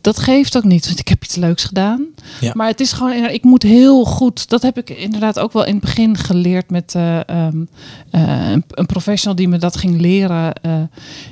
[0.06, 2.06] dat geeft ook niet, want ik heb iets leuks gedaan.
[2.42, 2.52] Ja.
[2.56, 4.50] Maar het is gewoon, ik moet heel goed.
[4.50, 7.66] Dat heb ik inderdaad ook wel in het begin geleerd met eh, ehm,
[8.12, 10.54] eh, een, een professional die me dat ging leren.
[10.54, 10.72] eh,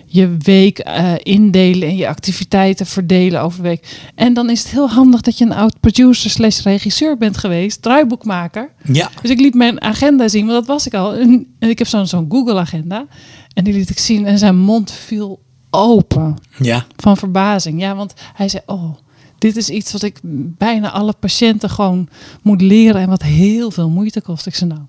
[0.05, 0.79] je week
[1.23, 3.99] indelen en je activiteiten verdelen over de week.
[4.15, 7.81] En dan is het heel handig dat je een oud producer slash regisseur bent geweest,
[7.81, 8.71] draaiboekmaker.
[8.83, 9.09] Ja.
[9.21, 11.13] Dus ik liet mijn agenda zien, want dat was ik al.
[11.13, 13.05] En, en ik heb zo'n zo'n Google-agenda.
[13.53, 15.39] En die liet ik zien en zijn mond viel
[15.73, 16.85] open Ja.
[16.95, 17.79] van verbazing.
[17.81, 18.95] Ja, want hij zei, oh,
[19.37, 20.19] dit is iets wat ik
[20.57, 22.07] bijna alle patiënten gewoon
[22.41, 24.45] moet leren en wat heel veel moeite kost.
[24.45, 24.81] Ik zei, nou,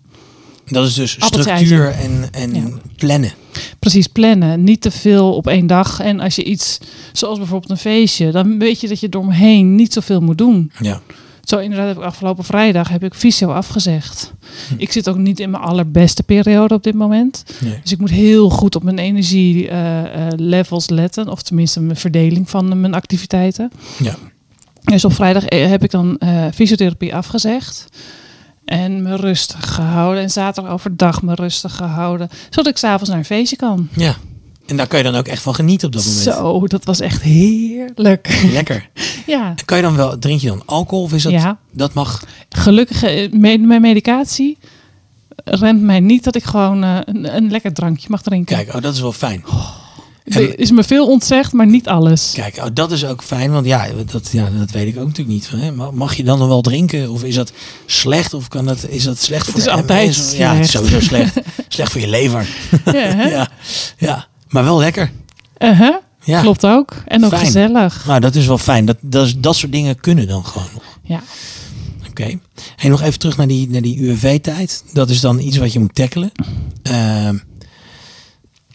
[0.67, 2.69] Dat is dus structuur en, en Ja.
[2.97, 3.33] plannen.
[3.79, 4.65] precies plannen.
[4.65, 6.01] Niet te veel op één dag.
[6.01, 6.79] En als je iets,
[7.13, 10.73] zoals bijvoorbeeld een feestje, dan weet je dat je eromheen niet zoveel moet doen.
[10.81, 11.01] Ja.
[11.45, 14.33] Zo inderdaad heb ik afgelopen vrijdag heb ik fysio afgezegd.
[14.69, 14.75] Hm.
[14.77, 17.45] Ik zit ook niet in mijn allerbeste periode op dit moment.
[17.61, 17.79] Nee.
[17.83, 21.29] Dus ik moet heel goed op mijn energie eh, eh, levels letten.
[21.29, 23.71] Of tenminste mijn verdeling van mijn activiteiten.
[23.99, 24.15] Ja.
[24.83, 26.21] Dus op vrijdag eh, heb ik dan
[26.55, 27.89] fysiotherapie afgezegd.
[28.65, 30.23] En me rustig gehouden.
[30.23, 32.29] En zaterdag overdag me rustig gehouden.
[32.51, 33.89] Zodat ik s'avonds naar een feestje kan.
[33.97, 34.17] Ja.
[34.67, 36.23] En daar kan je dan ook echt van genieten op dat moment.
[36.23, 38.45] Zo, dat was echt heerlijk.
[38.53, 38.89] Lekker.
[39.27, 41.59] ja, En kan je dan wel, drink je dan alcohol of is dat, Ja.
[41.73, 42.25] dat mag?
[42.49, 44.59] gelukkig, mijn medicatie
[45.45, 48.57] remt mij niet dat ik gewoon eh, een, een lekker drankje mag drinken.
[48.57, 49.45] Kijk, oh, dat is wel fijn.
[50.25, 52.33] Er is me veel ontzegd, maar niet alles.
[52.35, 55.29] Kijk, oh, dat is ook fijn, want ja dat, ja, dat weet ik ook natuurlijk
[55.29, 55.51] niet.
[55.51, 55.73] Hè.
[55.73, 57.11] Ma- Mag je dan nog wel drinken?
[57.11, 57.53] Of is dat
[57.87, 58.35] slecht?
[58.35, 60.35] Of kan dat, is dat slecht voor is de altijd?
[60.37, 61.37] Ja, het is sowieso slecht.
[61.69, 62.49] slecht voor je lever.
[62.85, 62.93] Ja,
[63.29, 63.49] ja.
[63.99, 65.11] ja, maar wel lekker.
[65.59, 65.95] Uh-huh.
[66.25, 66.41] Ja.
[66.41, 66.95] Klopt ook.
[67.07, 67.45] En ook Fijn.
[67.45, 68.05] gezellig.
[68.07, 68.85] Nou, dat is wel fijn.
[68.85, 68.97] Dat,
[69.37, 70.99] dat, soort dingen kunnen dan gewoon nog.
[71.03, 71.23] Ja.
[72.09, 72.39] Oké.
[72.77, 74.85] En nog even terug naar die, naar die UWV-tijd.
[74.93, 76.33] Dat is dan iets wat je moet tackelen.
[76.83, 77.37] Ehm,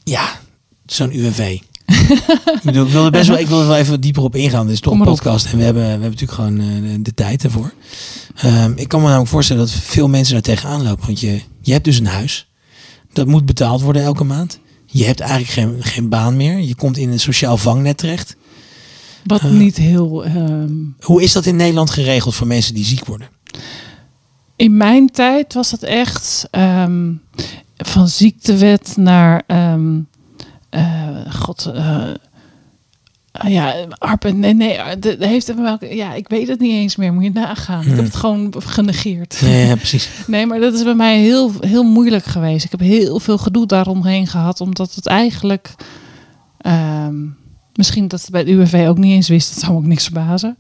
[0.03, 0.39] ja,
[0.85, 1.39] zo'n UWV.
[2.55, 4.65] ik, bedoel, ik wil er best wel, ik wil er wel even dieper op ingaan.
[4.65, 7.13] Dit is toch een podcast en we hebben, we hebben natuurlijk gewoon eh, de, de
[7.13, 7.73] tijd ervoor.
[8.35, 11.05] Ehm, ik kan me namelijk voorstellen dat veel mensen daar tegenaan lopen.
[11.05, 12.47] Want je, je hebt dus een huis.
[13.13, 14.59] Dat moet betaald worden elke maand.
[14.91, 16.59] Je hebt eigenlijk geen, geen baan meer.
[16.59, 18.35] Je komt in een sociaal vangnet terecht.
[19.23, 19.51] Wat Eh.
[19.51, 20.25] niet heel...
[20.25, 23.27] ehm, Hoe is dat in Nederland geregeld voor mensen die ziek worden?
[24.55, 27.11] in mijn tijd was dat echt ehm,
[27.77, 29.43] van ziektewet naar...
[29.47, 29.99] ehm,
[30.69, 31.65] eh, God...
[31.65, 32.03] eh,
[33.47, 34.35] ja, arbeid...
[34.35, 34.77] Nee, nee.
[34.99, 37.13] De, heeft er welke, ja, ik weet het niet eens meer.
[37.13, 37.81] Moet je nagaan.
[37.81, 38.05] Ik heb Hmm.
[38.05, 39.39] het gewoon genegeerd.
[39.41, 40.09] Nee, ja, precies.
[40.27, 42.65] Nee, maar dat is bij mij heel, heel moeilijk geweest.
[42.65, 45.73] Ik heb heel veel gedoe daaromheen gehad, omdat het eigenlijk.
[46.57, 47.15] ehm,
[47.73, 50.57] misschien dat het bij de UWV ook niet eens wist, dat zou ook niks verbazen.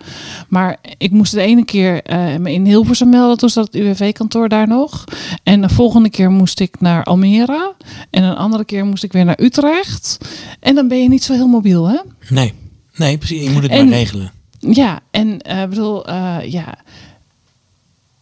[0.47, 4.49] Maar ik moest de ene keer eh, me in Hilversum melden, toen zat het UWV-kantoor
[4.49, 5.03] daar nog.
[5.43, 7.73] En de volgende keer moest ik naar Almere.
[8.09, 10.17] En een andere keer moest ik weer naar Utrecht.
[10.59, 11.97] En dan ben je niet zo heel mobiel, hè?
[12.29, 12.53] Nee,
[12.99, 13.43] nee, precies.
[13.43, 14.31] Je moet het En- maar regelen.
[14.59, 16.77] Ja, en ik bedoel, eh, ja.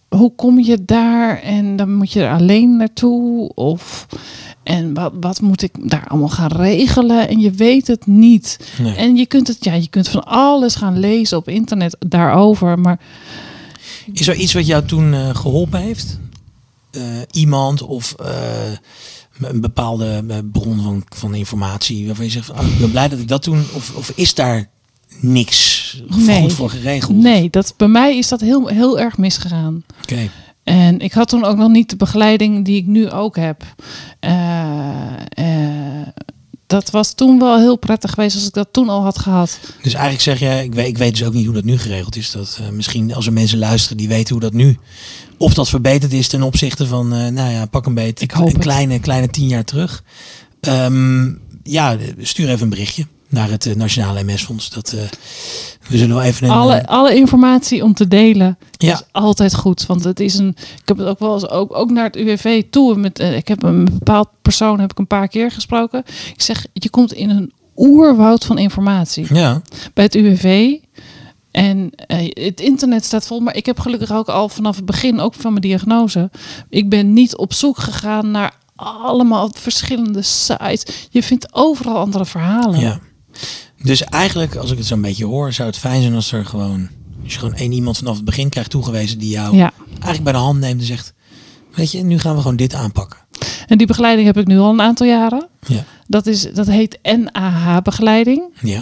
[0.08, 3.54] Hoe kom je daar en dan moet je er alleen naartoe?
[3.54, 4.08] Of
[4.64, 7.28] en wat, wat moet ik daar allemaal gaan regelen?
[7.28, 8.60] En je weet het niet.
[8.82, 8.96] Nee.
[8.96, 12.80] En je kunt het, ja, je kunt van alles gaan lezen op internet daarover.
[12.80, 13.00] Maar
[14.14, 16.20] Is er iets wat jou toen eh, geholpen heeft?
[17.32, 18.16] Iemand of
[19.42, 23.20] een bepaalde eh, bron van, van informatie waarvan je zegt oh, ik ben blij dat
[23.20, 24.70] ik dat toen of, of is daar
[25.20, 25.76] niks
[26.16, 26.42] Nee.
[26.42, 27.18] goed voor geregeld?
[27.18, 29.84] nee, dat, bij mij is dat heel, heel erg misgegaan.
[30.02, 30.30] Oké.
[30.64, 33.64] En ik had toen ook nog niet de begeleiding die ik nu ook heb.
[34.20, 36.08] Eh, eh,
[36.68, 39.60] dat was toen wel heel prettig geweest als ik dat toen al had gehad.
[39.82, 42.16] Dus eigenlijk zeg je, ik weet, ik weet dus ook niet hoe dat nu geregeld
[42.16, 42.32] is.
[42.32, 44.78] Dat misschien als er mensen luisteren die weten hoe dat nu,
[45.38, 48.48] of dat verbeterd is ten opzichte van, eh, nou ja, pak een beetje Ik hoop
[48.48, 48.62] een het.
[48.62, 50.04] kleine, kleine tien jaar terug.
[50.60, 51.32] Ehm,
[51.64, 54.70] ja, stuur even een berichtje naar het eh, Nationale MS-fonds.
[54.70, 55.00] Dat eh,
[55.90, 56.54] we zullen wel even een.
[56.54, 58.94] alle, alle informatie om te delen Ja.
[58.94, 59.86] is altijd goed.
[59.86, 60.48] Want het is een.
[60.82, 62.96] Ik heb het ook wel eens ook, ook naar het UWV toe.
[62.96, 66.04] Met, ik heb een bepaald persoon heb ik een paar keer gesproken.
[66.34, 69.62] Ik zeg, je komt in een oerwoud van informatie ja,
[69.94, 70.74] bij het UWV.
[71.58, 75.20] En eh, het internet staat vol, maar ik heb gelukkig ook al vanaf het begin,
[75.20, 76.30] ook van mijn diagnose,
[76.70, 81.08] ik ben niet op zoek gegaan naar allemaal verschillende sites.
[81.10, 82.80] Je vindt overal andere verhalen.
[82.80, 83.00] ja.
[83.84, 86.88] Dus eigenlijk, als ik het zo'n beetje hoor, zou het fijn zijn als er gewoon,
[87.24, 89.72] als je gewoon één iemand vanaf het begin krijgt toegewezen die jou Ja.
[89.92, 91.14] eigenlijk bij de hand neemt en zegt,
[91.74, 93.20] weet je, nu gaan we gewoon dit aanpakken.
[93.68, 95.48] En die begeleiding heb ik nu al een aantal jaren.
[95.68, 95.84] Ja.
[96.08, 98.42] Dat, is, dat heet NAH-begeleiding.
[98.62, 98.82] Ja.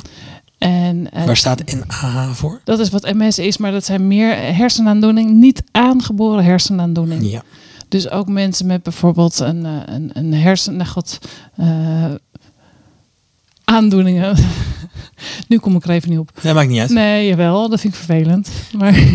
[0.58, 2.62] En eh, Waar staat NAH voor?
[2.64, 7.32] dat is wat MS is, maar dat zijn meer hersenaandoening, niet aangeboren hersenaandoening.
[7.32, 7.44] Ja.
[7.90, 10.76] Dus ook mensen met bijvoorbeeld een, eh, een, een hersen...
[10.76, 11.20] Nou god,
[11.56, 12.14] eh,
[13.64, 14.38] aandoeningen.
[15.48, 16.32] nu kom ik er even niet op.
[16.42, 16.90] Dat maakt niet uit.
[16.90, 18.50] Nee, jawel, dat vind ik vervelend.
[18.78, 19.06] Maar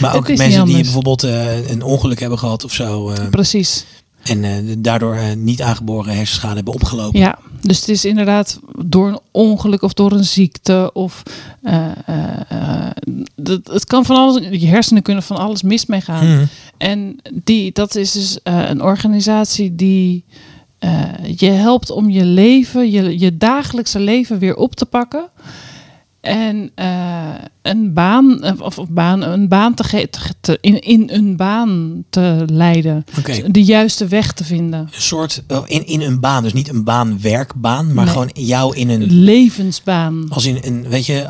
[0.00, 3.12] maar ook mensen die bijvoorbeeld een ongeluk hebben gehad of zo.
[3.30, 3.84] precies.
[4.22, 7.20] en daardoor niet aangeboren hersenschade hebben opgelopen.
[7.20, 11.22] Ja, dus het is inderdaad door een ongeluk of door een ziekte of
[11.62, 12.90] eh, eh, eh,
[13.36, 14.42] dat- het kan van alles.
[14.60, 16.26] Je hersenen kunnen van alles mis mee gaan.
[16.34, 16.44] Mhm.
[16.76, 20.24] En die, dat is dus een organisatie die
[21.36, 25.24] je helpt om je leven, je, je dagelijkse leven weer op te pakken.
[26.28, 30.08] En eh, een baan, eh, of, of baan, een baan te, ge-
[30.40, 33.04] te- in, in een baan te leiden.
[33.46, 34.80] De juiste weg te vinden.
[34.80, 38.12] Een soort, oh, in, in een baan, dus niet een baan-werkbaan, maar Nee.
[38.12, 40.26] gewoon jou in een, Levensbaan.
[40.28, 41.28] als in een, weet je,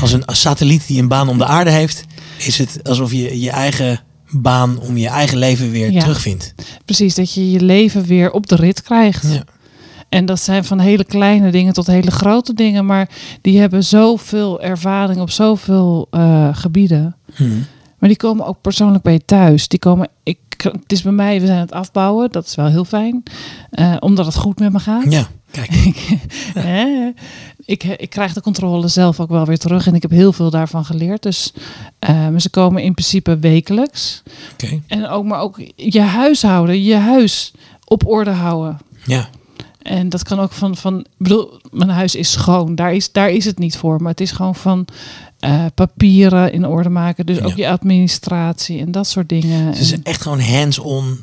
[0.00, 2.04] als een satelliet die een baan om de aarde heeft,
[2.38, 6.00] is het alsof je je eigen baan om je eigen leven weer Ja.
[6.00, 6.54] terugvindt.
[6.84, 9.22] Precies, dat je je leven weer op de rit krijgt.
[9.32, 9.44] Ja.
[10.08, 12.86] En dat zijn van hele kleine dingen tot hele grote dingen.
[12.86, 13.08] Maar
[13.40, 17.16] die hebben zoveel ervaring op zoveel eh, gebieden.
[17.36, 17.58] Mhm.
[17.98, 19.68] Maar die komen ook persoonlijk bij je thuis.
[19.68, 22.30] Die komen, ik, het is bij mij, we zijn het afbouwen.
[22.30, 23.22] Dat is wel heel fijn.
[23.70, 25.12] eh, omdat het goed met me gaat.
[25.12, 25.70] Ja, kijk.
[26.54, 27.10] Hè?
[27.64, 29.86] ik, ik krijg de controle zelf ook wel weer terug.
[29.86, 31.22] En ik heb heel veel daarvan geleerd.
[31.22, 31.52] Dus
[32.06, 34.22] maar ze komen in principe wekelijks.
[34.52, 34.80] Oké.
[34.86, 37.52] En ook, maar ook je huishouden, je huis
[37.84, 38.78] op orde houden.
[39.04, 39.28] Ja.
[39.88, 42.74] En dat kan ook van, van ik bedoel, mijn huis is schoon.
[42.74, 44.00] Daar is, daar is het niet voor.
[44.02, 44.84] Maar het is gewoon van
[45.38, 47.26] eh, papieren in orde maken.
[47.26, 47.66] Dus ook Ja.
[47.66, 49.66] je administratie en dat soort dingen.
[49.66, 51.18] Het is En echt gewoon hands-on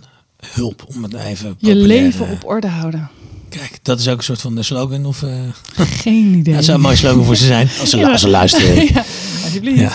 [0.54, 3.10] hulp, om het even je leven eh, op orde houden.
[3.50, 5.06] Kijk, dat is ook een soort van de slogan.
[5.06, 5.32] Of, eh
[6.04, 6.54] Geen idee.
[6.56, 7.70] dat zou een mooie slogan voor ze zijn.
[7.80, 8.12] Als ze, Ja.
[8.12, 8.86] als ze luisteren.
[8.94, 9.04] ja,
[9.44, 9.80] alsjeblieft.
[9.80, 9.92] Ja.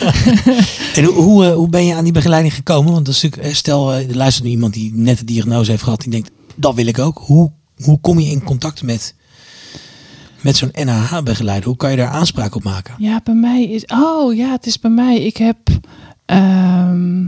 [0.95, 2.93] En hoe, hoe, hoe ben je aan die begeleiding gekomen?
[2.93, 5.83] Want dat is natuurlijk, eh, stel, er luistert nu iemand die net de diagnose heeft
[5.83, 6.01] gehad.
[6.01, 7.19] Die denkt, dat wil ik ook.
[7.25, 7.51] Hoe,
[7.83, 9.14] hoe kom je in contact met,
[10.41, 11.69] met zo'n NAH-begeleider?
[11.69, 12.95] Hoe kan je daar aanspraak op maken?
[12.99, 13.85] Ja, bij mij is.
[13.87, 15.21] Oh ja, het is bij mij.
[15.21, 15.57] Ik heb
[16.25, 17.27] ehm,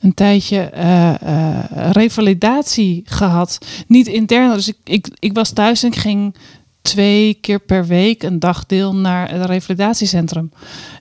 [0.00, 3.58] een tijdje eh, eh, revalidatie gehad.
[3.86, 4.52] Niet intern.
[4.52, 6.36] Dus ik, ik, ik was thuis en ik ging
[6.82, 10.52] twee keer per week een dagdeel naar het revalidatiecentrum.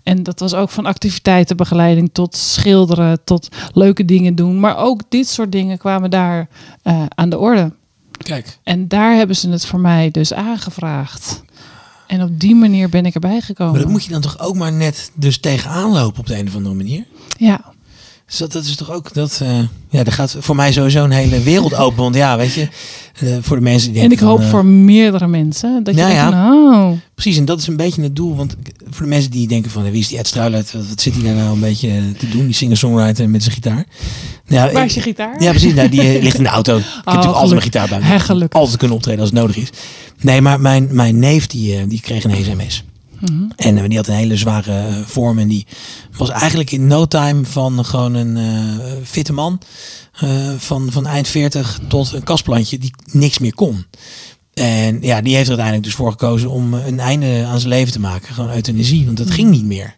[0.03, 4.59] En dat was ook van activiteitenbegeleiding tot schilderen, tot leuke dingen doen.
[4.59, 6.47] Maar ook dit soort dingen kwamen daar
[6.81, 7.71] eh, aan de orde.
[8.23, 8.57] Kijk.
[8.63, 11.43] En daar hebben ze het voor mij dus aangevraagd.
[12.07, 13.73] En op die manier ben ik erbij gekomen.
[13.73, 16.47] Maar dat moet je dan toch ook maar net dus tegenaan lopen op de een
[16.47, 17.05] of andere manier?
[17.37, 17.72] Ja,
[18.27, 19.39] Dus dat, dat is toch ook dat.
[19.43, 19.59] eh
[19.89, 22.03] ja, dat gaat voor mij sowieso een hele wereld open.
[22.03, 22.67] Want ja, weet je,
[23.19, 25.83] eh, voor de mensen die en ik hoop van, eh, voor meerdere mensen.
[25.83, 26.53] Dat je Nou denkt ja.
[26.53, 28.35] oh, Precies, en dat is een beetje het doel.
[28.35, 28.55] Want
[28.89, 30.71] voor de mensen die denken van wie is die Ed Struilert?
[30.71, 32.45] Wat, wat zit hij daar nou een beetje te doen?
[32.45, 33.85] Die singer-songwriter met zijn gitaar.
[34.47, 35.41] Nou, waar is je gitaar?
[35.41, 35.73] Ja, precies.
[35.73, 36.77] Nou, die ligt in de auto.
[36.77, 38.19] Ik heb natuurlijk altijd mijn gitaar bij me.
[38.19, 38.59] Gelukkig.
[38.59, 39.69] Altijd kunnen optreden als het nodig is.
[40.21, 42.83] Nee, maar mijn, mijn neef die, die kreeg een sms.
[43.31, 43.43] Mhm.
[43.55, 45.39] En eh, die had een hele zware eh, vorm.
[45.39, 45.65] En die
[46.17, 49.59] was eigenlijk in no time van gewoon een eh, fitte man.
[50.57, 53.85] van, van eind 40 tot een kastplantje die niks meer kon.
[54.53, 57.93] En ja, die heeft er uiteindelijk dus voor gekozen om een einde aan zijn leven
[57.93, 58.33] te maken.
[58.33, 59.95] Gewoon euthanasie, want dat ging niet meer.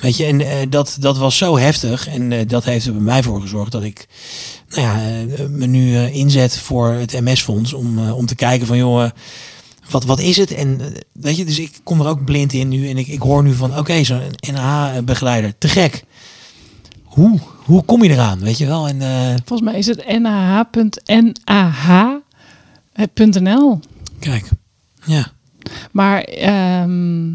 [0.00, 2.08] Weet je, en dat, dat was zo heftig.
[2.08, 4.08] En dat heeft er bij mij voor gezorgd dat ik
[4.68, 4.98] nou ja,
[5.48, 7.72] me nu inzet voor het MS-fonds.
[7.72, 9.10] Om, om te kijken van, joh, eh,
[9.90, 10.50] wat, wat is het?
[10.50, 12.88] En eh, weet je, dus ik kom er ook blind in nu.
[12.88, 14.20] En ik, ik hoor nu van, oké, zo'n
[14.52, 16.04] NH-begeleider, te gek.
[17.04, 18.88] Hoe, hoe kom je eraan, weet je wel?
[18.88, 21.40] En eh, Volgens mij is het nah.nah.nl.
[24.18, 24.48] kijk,
[25.04, 25.26] ja.
[25.90, 27.32] Maar ehm,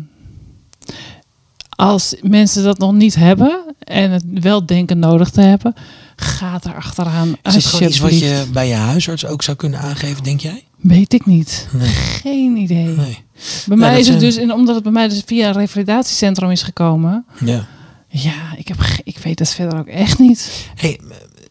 [1.70, 5.74] als mensen dat nog niet hebben en het wel denken nodig te hebben,
[6.16, 7.36] ga er achteraan.
[7.44, 10.64] Is het gewoon iets wat je bij je huisarts ook zou kunnen aangeven, denk jij?
[10.78, 11.68] Weet ik niet.
[11.72, 11.88] Nee.
[11.90, 12.86] Geen idee.
[12.86, 13.18] nee.
[13.66, 15.54] Bij mij dat is het zijn- dus, en omdat het bij mij dus via een
[15.54, 17.26] revalidatiecentrum is gekomen.
[17.46, 17.68] Ja.
[18.10, 20.68] Ja, ik, heb, ik weet het verder ook echt niet.
[20.76, 21.00] Hey,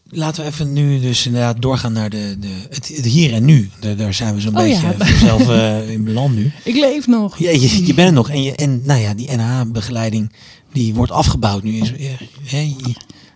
[0.09, 3.69] laten we even nu dus inderdaad doorgaan naar de, de, het, het hier en nu.
[3.79, 5.17] Daar, daar zijn we zo'n Oh beetje ja.
[5.17, 6.51] zelf eh, in beland nu.
[6.63, 7.37] Ik leef nog.
[7.37, 8.29] Ja, je, je bent er nog.
[8.29, 10.31] En, je, en nou ja, die NH-begeleiding
[10.71, 11.71] die wordt afgebouwd nu.
[11.77, 12.09] Is, ja,
[12.43, 12.95] hè, je-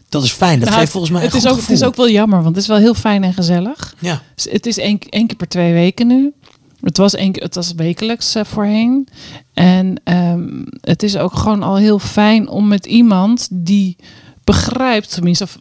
[0.09, 0.59] dat is fijn.
[0.59, 2.55] Dat Nou, geeft volgens mij het een is, ook, het is ook wel jammer, want
[2.55, 3.95] het is wel heel fijn en gezellig.
[3.99, 6.33] Ja, Dus Het is één, één keer per twee weken nu.
[6.81, 9.07] Het was, één, keer- het was wekelijks eh, voorheen.
[9.53, 10.47] En ehm,
[10.81, 13.95] het is ook gewoon al heel fijn om met iemand die
[14.43, 15.57] begrijpt, tenminste of,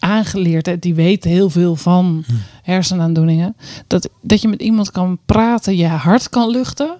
[0.00, 2.24] aangeleerd, die weet heel veel van
[2.62, 3.56] hersenaandoeningen.
[3.86, 6.90] Dat, dat je met iemand kan praten, je hart kan luchten,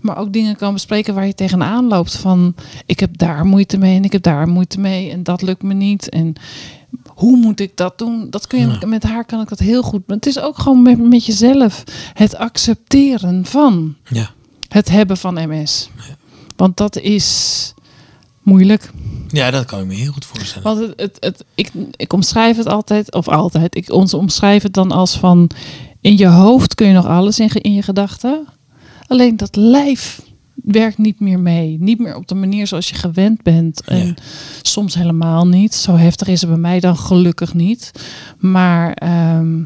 [0.00, 2.16] maar ook dingen kan bespreken waar je tegenaan loopt.
[2.16, 2.54] Van
[2.86, 5.74] ik heb daar moeite mee en ik heb daar moeite mee en dat lukt me
[5.74, 6.08] niet.
[6.08, 6.32] En
[7.06, 8.26] hoe moet ik dat doen?
[8.30, 8.86] Dat kun je Ja.
[8.86, 10.02] met haar kan ik dat heel goed.
[10.06, 14.30] Maar het is ook gewoon met, met jezelf het accepteren van Ja.
[14.68, 15.90] het hebben van MS.
[16.56, 17.73] Want dat is
[18.44, 18.90] moeilijk.
[19.28, 20.62] ja, dat kan ik me heel goed voorstellen.
[20.76, 24.72] Want het, het, het, ik, ik omschrijf het altijd, of altijd, ik ons omschrijf het
[24.74, 25.50] dan als van
[26.00, 28.46] in je hoofd kun je nog alles in, in je gedachten.
[29.06, 30.20] Alleen dat lijf
[30.54, 31.76] werkt niet meer mee.
[31.80, 33.80] Niet meer op de manier zoals je gewend bent.
[33.84, 34.14] En Ja.
[34.62, 35.74] soms helemaal niet.
[35.74, 37.90] Zo heftig is het bij mij dan gelukkig niet.
[38.38, 39.62] Maar ehm,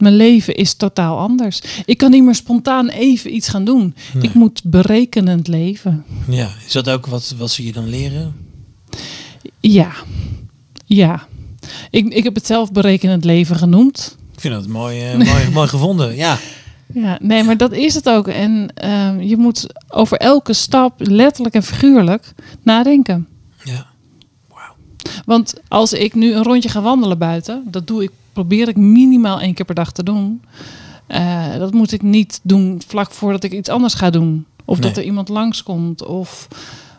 [0.00, 1.62] mijn leven is totaal anders.
[1.84, 3.94] Ik kan niet meer spontaan even iets gaan doen.
[4.14, 4.22] Nee.
[4.22, 6.04] Ik moet berekenend leven.
[6.28, 8.34] Ja, is dat ook wat, wat ze je dan leren?
[9.60, 9.92] Ja,
[10.84, 11.26] ja.
[11.90, 14.16] Ik, ik heb het zelf berekenend leven genoemd.
[14.32, 16.16] Ik vind dat mooi, eh, mooi, mooi gevonden.
[16.16, 16.38] Ja.
[16.94, 18.28] Ja, nee, maar dat is het ook.
[18.28, 22.32] En ehm, je moet over elke stap, letterlijk en figuurlijk,
[22.62, 23.28] nadenken.
[23.64, 23.88] ja.
[25.24, 29.40] Want als ik nu een rondje ga wandelen buiten, dat doe ik, probeer ik minimaal
[29.40, 30.42] één keer per dag te doen.
[31.06, 34.46] Eh, dat moet ik niet doen vlak voordat ik iets anders ga doen.
[34.64, 36.04] Of dat er iemand langskomt.
[36.04, 36.48] Of,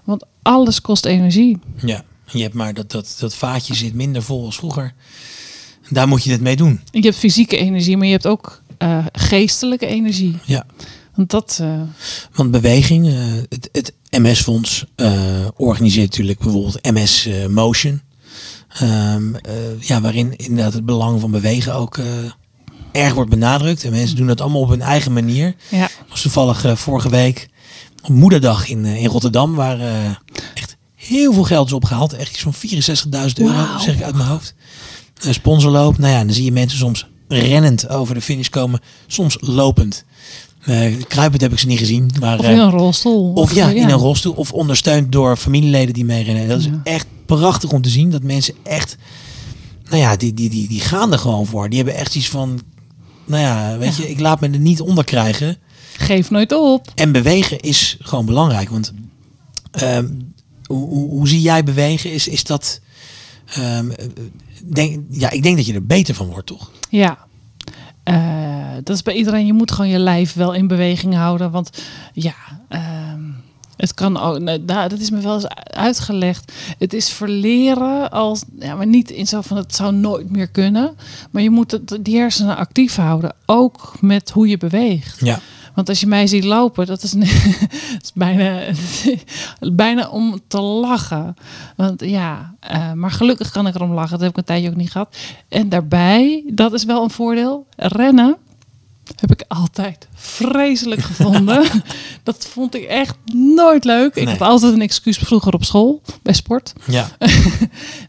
[0.03, 1.59] want alles kost energie.
[1.75, 2.03] Ja.
[2.25, 4.93] Je hebt maar dat, dat, dat vaatje zit minder vol als vroeger.
[5.89, 6.81] Daar moet je het mee doen.
[6.91, 10.37] Je hebt fysieke energie, maar je hebt ook eh, geestelijke energie.
[10.45, 10.65] Ja.
[11.15, 11.81] Want dat, eh,
[12.33, 13.13] Want beweging,
[13.49, 14.85] het, het MS-fonds
[15.55, 18.01] organiseert natuurlijk bijvoorbeeld MS Motion.
[18.73, 22.05] Ehm, eh, ja, waarin inderdaad het belang van bewegen ook eh,
[22.91, 23.83] erg wordt benadrukt.
[23.83, 25.55] En mensen doen dat allemaal op hun eigen manier.
[25.69, 27.49] ja, was toevallig eh, vorige week
[28.03, 29.79] op moederdag in, in Rotterdam, waar
[30.53, 32.13] echt heel veel geld is opgehaald.
[32.13, 34.55] Echt van 64.000 euro, zeg ik uit mijn hoofd.
[35.23, 35.97] Een sponsorloop.
[35.97, 40.05] Nou ja, dan zie je mensen soms rennend over de finish komen, soms lopend.
[41.07, 42.11] Kruipend heb ik ze niet gezien.
[42.19, 43.33] Maar, of in een rolstoel.
[43.33, 44.33] of ja, in een rolstoel.
[44.33, 46.47] Of ondersteund door familieleden die meerennen.
[46.47, 46.81] Dat is Ja.
[46.83, 47.05] echt
[47.37, 48.09] prachtig om te zien.
[48.09, 48.97] Dat mensen echt...
[49.89, 51.69] Nou ja, die, die, die, die gaan er gewoon voor.
[51.69, 52.61] Die hebben echt iets van...
[53.25, 55.57] Nou ja, weet je, ik laat me er niet onder krijgen.
[55.97, 56.91] Geef nooit op.
[56.95, 58.69] En bewegen is gewoon belangrijk.
[58.69, 58.93] Want
[59.71, 60.09] ehm,
[60.65, 62.11] hoe, hoe, hoe zie jij bewegen?
[62.11, 62.81] Is, is dat...
[63.45, 64.05] ehm, eh,
[64.63, 66.71] denk, ja, ik denk dat je er beter van wordt, toch?
[66.89, 67.17] Ja.
[68.03, 69.45] Eh, dat is bij iedereen.
[69.45, 71.51] Je moet gewoon je lijf wel in beweging houden.
[71.51, 71.69] Want
[72.13, 72.35] ja,
[72.69, 73.20] ehm,
[73.81, 74.39] het kan ook.
[74.39, 76.51] nou, dat is me wel eens uitgelegd.
[76.77, 78.43] Het is verleren als.
[78.59, 80.95] Ja, maar niet in zo van het zou nooit meer kunnen.
[81.31, 83.33] Maar je moet het, die hersenen actief houden.
[83.45, 85.19] Ook met hoe je beweegt.
[85.19, 85.39] Ja.
[85.75, 88.61] Want als je mij ziet lopen, dat is, dat is bijna,
[89.83, 91.35] bijna om te lachen.
[91.75, 94.11] Want ja, eh, maar gelukkig kan ik erom lachen.
[94.11, 95.17] Dat heb ik een tijdje ook niet gehad.
[95.47, 97.65] En daarbij, dat is wel een voordeel.
[97.75, 98.37] Rennen
[99.19, 101.63] heb ik altijd vreselijk gevonden.
[102.23, 104.15] dat vond ik echt nooit leuk.
[104.15, 104.37] Ik Nee.
[104.37, 106.73] had altijd een excuus vroeger op school, bij sport.
[106.87, 107.07] Ja.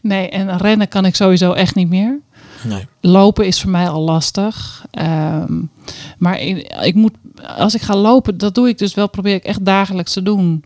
[0.01, 2.19] Nee, en rennen kan ik sowieso echt niet meer.
[2.63, 2.87] Nee.
[3.01, 4.85] Lopen is voor mij al lastig.
[4.91, 5.61] Ehm,
[6.17, 7.13] maar ik, ik moet,
[7.57, 10.63] als ik ga lopen, dat doe ik dus wel, probeer ik echt dagelijks te doen.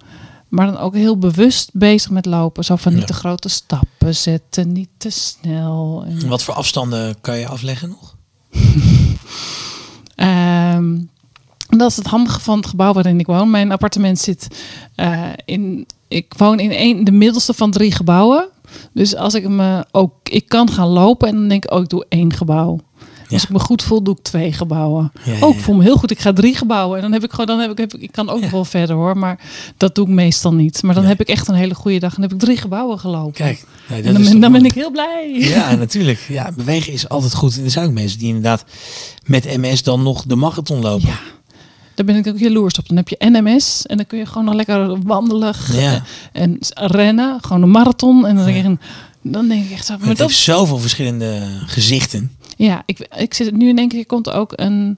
[0.47, 2.63] Maar dan ook heel bewust bezig met lopen.
[2.63, 3.07] Zo van niet Ja.
[3.07, 6.03] te grote stappen zetten, niet te snel.
[6.07, 8.15] En, Wat voor afstanden kan je afleggen nog?
[10.17, 10.97] Ehm,
[11.69, 13.49] dat is het handige van het gebouw waarin ik woon.
[13.49, 14.47] Mijn appartement zit
[14.95, 15.85] eh, in.
[16.07, 18.47] Ik woon in een, de middelste van drie gebouwen.
[18.93, 20.13] Dus als ik me ook.
[20.23, 22.79] Ik kan gaan lopen en dan denk ik, oh, ik doe één gebouw.
[23.29, 25.11] Als ik me goed voel, doe ik twee gebouwen.
[25.23, 26.11] Ja, Oh, voel me heel goed.
[26.11, 26.95] Ik ga drie gebouwen.
[26.95, 28.65] En dan heb ik gewoon, dan heb ik, heb ik, ik kan ook nog wel
[28.65, 29.17] verder hoor.
[29.17, 29.39] Maar
[29.77, 30.83] dat doe ik meestal niet.
[30.83, 31.11] Maar dan Nee.
[31.11, 32.15] heb ik echt een hele goede dag.
[32.15, 33.33] En dan heb ik drie gebouwen gelopen.
[33.33, 35.33] Kijk, nee, en dan, is ben, dan ik heel blij.
[35.39, 36.25] Ja, natuurlijk.
[36.27, 37.57] Ja, bewegen is altijd goed.
[37.57, 38.63] En er zijn ook mensen die inderdaad
[39.25, 41.07] met MS dan nog de marathon lopen.
[41.07, 41.19] Ja.
[41.95, 42.87] Daar ben ik ook jaloers op.
[42.87, 46.03] Dan heb je NMS en dan kun je gewoon nog lekker wandelen Ja.
[46.31, 47.37] en rennen.
[47.41, 48.25] Gewoon een marathon.
[48.27, 48.77] En dan denk ik,
[49.21, 49.97] dan denk ik echt zo.
[49.97, 52.31] Maar het dat, heeft zoveel verschillende gezichten.
[52.57, 54.97] Ja, ik, ik zit nu in één keer komt er ook een,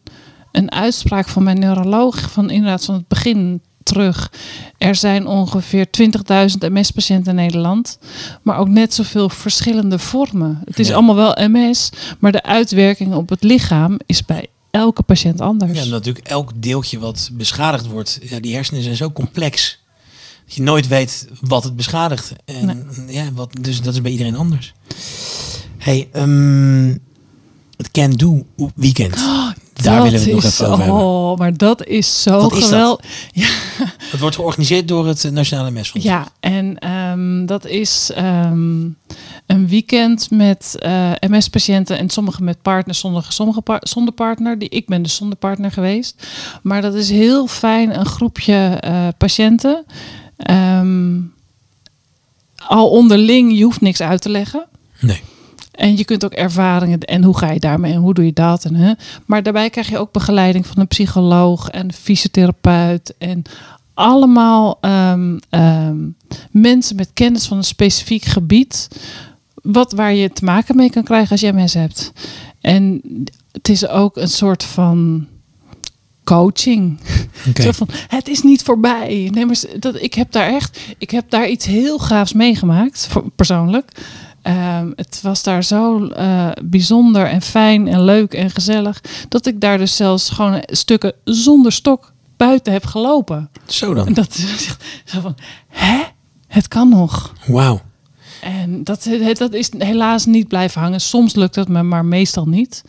[0.52, 4.32] een uitspraak van mijn neuroloog van inderdaad van het begin terug.
[4.78, 8.00] Er zijn ongeveer 20.000 MS-patiënten in Nederland,
[8.42, 10.62] maar ook net zoveel verschillende vormen.
[10.66, 10.94] Het is Ja.
[10.94, 11.90] allemaal wel MS,
[12.20, 15.84] maar de uitwerking op het lichaam is bij elke patiënt anders.
[15.84, 18.20] Ja, natuurlijk elk deeltje wat beschadigd wordt.
[18.22, 19.80] Ja, die hersenen zijn zo complex.
[20.46, 22.34] Dat je nooit weet wat het beschadigt.
[22.46, 24.74] En, ja, wat, dus dat is bij iedereen anders.
[25.78, 26.96] Hey, ehm,
[27.80, 29.16] het Can Do weekend.
[29.74, 31.02] Daar willen we het nog even over hebben.
[31.04, 32.70] Oh, maar dat is zo Wat is dat?
[32.70, 33.06] geweldig.
[33.34, 33.48] Ja,
[34.12, 36.08] Het wordt georganiseerd door het eh, Nationale MS-fonds.
[36.08, 38.82] ja, en ehm, dat is ehm,
[39.46, 44.60] een weekend met eh, MS-patiënten en sommige met partners, sommige, sommige par- zonder partner.
[44.60, 46.28] Die, ik ben dus zonder partner geweest.
[46.62, 49.86] Maar dat is heel fijn, een groepje eh, patiënten.
[50.38, 51.18] Ehm,
[52.68, 54.66] al onderling, je hoeft niks uit te leggen.
[55.00, 55.22] Nee.
[55.80, 58.66] En je kunt ook ervaringen en hoe ga je daarmee en hoe doe je dat.
[58.66, 58.94] En, hè?
[59.26, 63.14] Maar daarbij krijg je ook begeleiding van een psycholoog en fysiotherapeut.
[63.18, 63.42] En
[63.94, 65.98] allemaal ehm, ehm,
[66.52, 68.88] mensen met kennis van een specifiek gebied.
[69.54, 72.12] Wat waar je te maken mee kan krijgen als je MS hebt.
[72.62, 73.02] En
[73.52, 75.28] het is ook een soort van
[76.24, 77.00] coaching.
[77.50, 77.62] Oké.
[77.62, 79.30] Zo van, het is niet voorbij.
[79.34, 83.30] Nee, maar dat, ik heb daar echt, ik heb daar iets heel gaafs meegemaakt, voor,
[83.36, 83.92] persoonlijk.
[84.42, 89.62] Ehm, het was daar zo eh, bijzonder en fijn en leuk en gezellig, dat ik
[89.62, 93.50] daar dus zelfs gewoon stukken zonder stok buiten heb gelopen.
[93.68, 94.14] Zo En dan.
[94.14, 94.36] dat
[95.06, 95.36] zo van,
[95.68, 96.02] hè?
[96.48, 97.34] Het kan nog.
[97.46, 97.82] Wauw.
[98.42, 101.02] En dat, dat is helaas niet blijven hangen.
[101.02, 102.84] Soms lukt het me, maar meestal niet.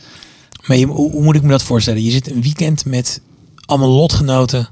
[0.67, 2.03] Maar je, hoe, moet ik me dat voorstellen?
[2.03, 3.21] Je zit een weekend met
[3.67, 4.69] allemaal lotgenoten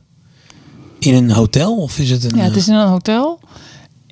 [0.99, 1.77] in een hotel?
[1.77, 2.37] Of is het een...
[2.37, 3.41] Ja, het eh, is in een hotel.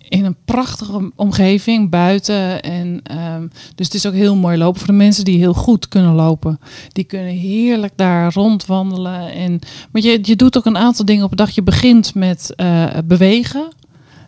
[0.09, 2.62] In een prachtige omgeving buiten.
[2.62, 5.88] En, ehm, dus het is ook heel mooi lopen voor de mensen die heel goed
[5.88, 6.59] kunnen lopen.
[6.92, 9.32] Die kunnen heerlijk daar rondwandelen.
[9.32, 9.59] En,
[9.90, 11.50] maar je, je doet ook een aantal dingen op een dag.
[11.50, 13.68] Je begint met eh, bewegen.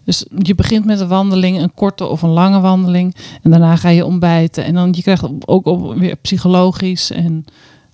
[0.05, 3.15] Dus je begint met een wandeling, een korte of een lange wandeling.
[3.43, 4.65] En daarna ga je ontbijten.
[4.65, 7.45] En dan je krijgt ook weer psychologisch en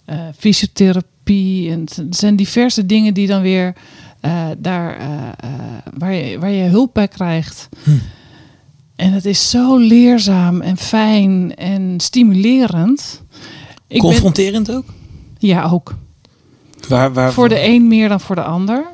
[0.05, 1.71] eh, fysiotherapie.
[1.71, 3.75] En het zijn diverse dingen die dan weer
[4.25, 5.51] eh, daar eh, eh,
[5.99, 7.69] waar, je, waar je hulp bij krijgt.
[7.83, 7.91] Hm.
[8.97, 13.23] En het is zo leerzaam en fijn en stimulerend.
[13.87, 14.85] Ik ben, confronterend ook?
[15.39, 15.95] ja, ook.
[16.89, 18.87] Waar, waar, Voor de een meer dan voor de ander.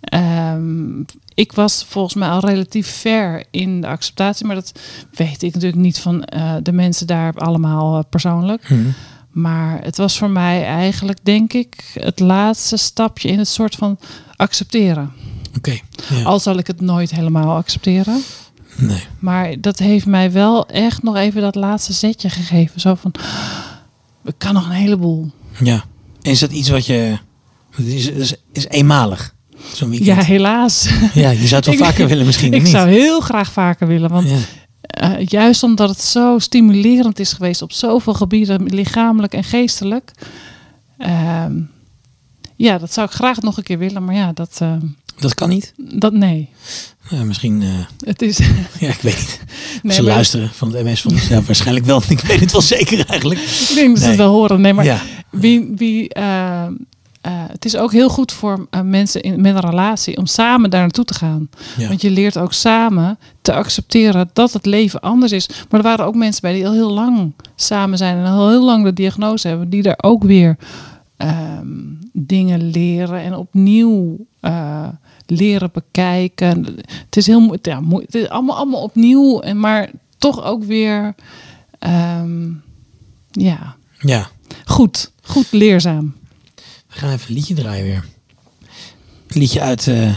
[0.00, 1.00] Ehm,
[1.34, 4.72] ik was volgens mij al relatief ver in de acceptatie, maar dat
[5.12, 6.28] weet ik natuurlijk niet van
[6.62, 8.64] de mensen daar allemaal persoonlijk.
[8.66, 8.74] Hm.
[9.36, 13.98] Maar het was voor mij eigenlijk, denk ik, het laatste stapje in het soort van
[14.36, 15.12] accepteren.
[15.56, 15.78] Oké.
[16.14, 16.22] Ja.
[16.22, 18.22] Al zal ik het nooit helemaal accepteren.
[18.76, 19.02] Nee.
[19.18, 22.80] Maar dat heeft mij wel echt nog even dat laatste zetje gegeven.
[22.80, 23.12] Zo van,
[24.24, 25.30] ik kan nog een heleboel.
[25.62, 25.84] Ja.
[26.22, 27.18] En is dat iets wat je...
[27.76, 29.34] Is, is, is eenmalig,
[29.72, 30.88] zo'n Ja, helaas.
[31.14, 32.70] Ja, je zou het wel vaker willen misschien, Ik niet?
[32.70, 34.10] zou heel graag vaker willen.
[34.10, 34.36] Want Ja.
[34.86, 40.12] Eh, juist omdat het zo stimulerend is geweest op zoveel gebieden, lichamelijk en geestelijk.
[40.98, 41.52] ehm,
[42.56, 44.04] ja, dat zou ik graag nog een keer willen.
[44.04, 44.72] Maar ja, dat, eh,
[45.18, 45.72] Dat kan niet?
[45.76, 46.48] dat nee.
[47.10, 47.62] Ja, misschien...
[47.62, 47.68] eh,
[48.06, 48.38] Het is.
[48.80, 49.40] ja, ik weet niet.
[49.82, 51.28] Nee, Ze luisteren van het MS Fonds.
[51.28, 52.02] Ja, waarschijnlijk wel.
[52.08, 53.40] Ik weet het wel zeker eigenlijk.
[53.40, 54.60] Ik denk dat ze het wel horen.
[54.60, 55.00] Nee, maar Ja.
[55.30, 56.08] wie, wie,
[57.26, 60.70] eh, het is ook heel goed voor eh, mensen in, met een relatie om samen
[60.70, 61.48] daar naartoe te gaan.
[61.76, 61.88] Ja.
[61.88, 65.48] Want je leert ook samen te accepteren dat het leven anders is.
[65.48, 68.64] Maar er waren ook mensen bij die al heel lang samen zijn en al heel
[68.64, 70.56] lang de diagnose hebben, die daar ook weer
[71.16, 71.68] ehm,
[72.12, 74.88] dingen leren en opnieuw eh,
[75.26, 76.64] leren bekijken.
[77.04, 81.14] Het is heel ja, het is allemaal, allemaal opnieuw, en maar toch ook weer.
[81.78, 82.48] ehm,
[83.30, 84.28] ja, ja.
[84.64, 85.10] goed.
[85.22, 86.14] Goed leerzaam.
[86.96, 88.04] We gaan even een liedje draaien weer.
[89.28, 90.12] Een liedje uit, eh,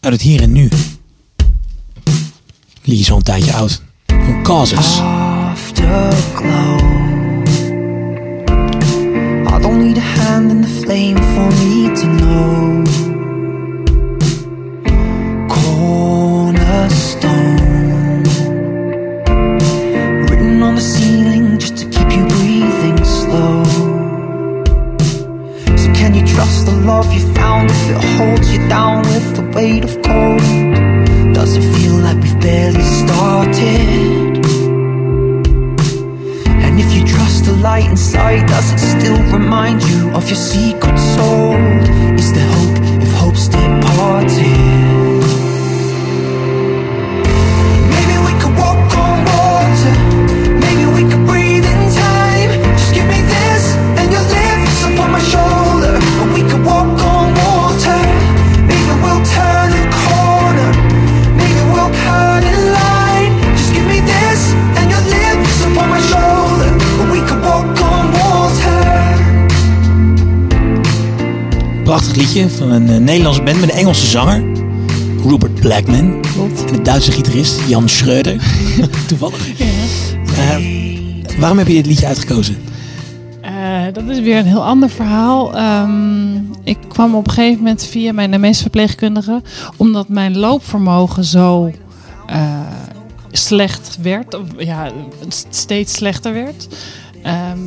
[0.00, 0.62] uit het hier en nu.
[0.62, 0.80] Het
[2.82, 3.82] liedje is een tijdje oud.
[4.06, 4.98] Van Causes.
[4.98, 6.78] afterglow.
[9.46, 12.93] I don't need a hand in the flame for me to know.
[73.64, 74.44] Met een Engelse zanger.
[75.26, 76.20] Rupert Blackman.
[76.20, 76.64] Klopt.
[76.64, 78.36] En een Duitse gitarist Jan Schreuder.
[79.08, 79.58] Toevallig.
[79.58, 79.66] Ja.
[80.36, 82.56] Eh, waarom heb je dit liedje uitgekozen?
[83.40, 85.56] Eh, dat is weer een heel ander verhaal.
[85.56, 86.34] Ehm,
[86.64, 89.42] ik kwam op een gegeven moment via mijn MS-verpleegkundige,
[89.76, 91.70] omdat mijn loopvermogen zo
[92.26, 92.60] eh,
[93.30, 94.90] slecht werd, of, ja,
[95.48, 96.68] steeds slechter werd.
[97.22, 97.58] ehm,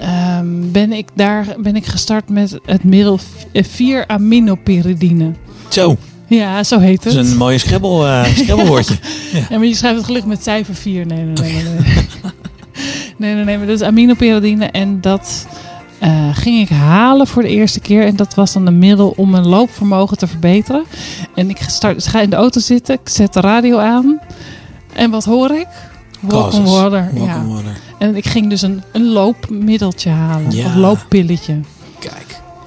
[0.00, 3.18] ehm, ben ik daar ben ik gestart met het middel
[3.54, 5.30] 4-aminopyridine.
[5.68, 5.96] Zo,
[6.26, 7.24] Ja, zo heet dat het.
[7.24, 8.94] is een mooie schrebbel, eh schrebbelwoordje.
[9.32, 11.06] Ja, maar je schrijft het gelukkig met cijfer 4.
[11.06, 11.52] Nee, nee, nee.
[11.52, 11.74] Nee,
[13.18, 14.64] nee, nee, nee, maar dat is aminopyridine.
[14.64, 15.46] En dat
[15.98, 18.04] eh, ging ik halen voor de eerste keer.
[18.06, 20.84] En dat was dan een middel om mijn loopvermogen te verbeteren.
[21.34, 22.94] En ik start, ga in de auto zitten.
[22.94, 24.20] Ik zet de radio aan.
[24.92, 25.66] En wat hoor ik?
[26.20, 27.10] Walk on water.
[27.14, 27.38] Walk ja.
[27.40, 27.76] on water.
[27.98, 30.50] En ik ging dus een, een loopmiddeltje halen.
[30.50, 30.66] Ja.
[30.66, 31.60] Of looppilletje.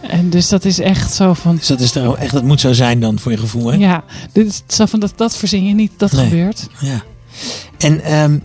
[0.09, 1.55] En dus dat is echt zo van...
[1.55, 3.77] Dus dat is er echt, dat moet zo zijn dan voor je gevoel, hè?
[3.77, 5.91] Ja, dit is zo van dat, dat verzin je niet.
[5.97, 6.23] Dat Nee.
[6.29, 6.67] gebeurt.
[6.79, 7.01] Ja.
[7.77, 8.37] En ehm,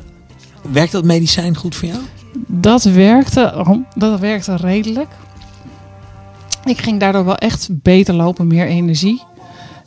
[0.73, 2.01] werkt dat medicijn goed voor jou?
[2.47, 5.09] Dat werkte, dat werkte redelijk.
[6.65, 9.23] Ik ging daardoor wel echt beter lopen, meer energie.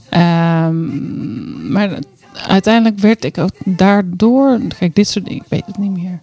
[0.10, 2.00] Ehm, maar
[2.48, 6.22] uiteindelijk werd ik ook daardoor, kijk, dit soort dingen, ik weet het niet meer.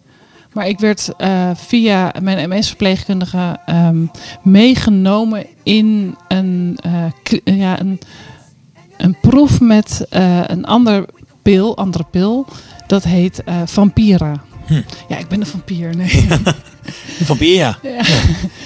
[0.58, 3.96] Maar ik werd eh, via mijn MS-verpleegkundige ehm,
[4.42, 6.92] meegenomen in een, eh,
[7.22, 8.00] k- ja, een,
[8.96, 11.04] een proef met eh, een ander
[11.42, 12.46] pil, andere pil.
[12.86, 14.40] Dat heet eh, Vampira.
[14.66, 14.80] Hm.
[15.08, 15.96] Ja, ik ben een vampier.
[15.96, 16.26] Nee.
[17.24, 17.78] Vampira.
[17.82, 18.04] Ja.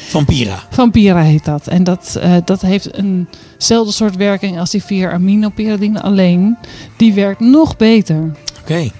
[0.08, 0.58] Vampira.
[0.70, 1.66] Vampira heet dat.
[1.66, 6.00] En dat, eh, dat heeft eenzelfde soort werking als die 4-aminopyridine.
[6.00, 6.56] Alleen,
[6.96, 8.30] die werkt nog beter.
[8.60, 8.90] Oké.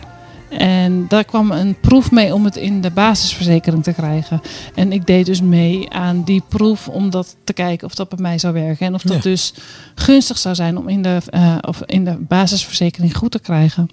[0.58, 4.40] En daar kwam een proef mee om het in de basisverzekering te krijgen.
[4.74, 8.18] En ik deed dus mee aan die proef om dat te kijken of dat bij
[8.20, 8.86] mij zou werken.
[8.86, 9.30] En of dat Ja.
[9.30, 9.54] dus
[9.94, 13.88] gunstig zou zijn om in de, eh, of in de basisverzekering goed te krijgen.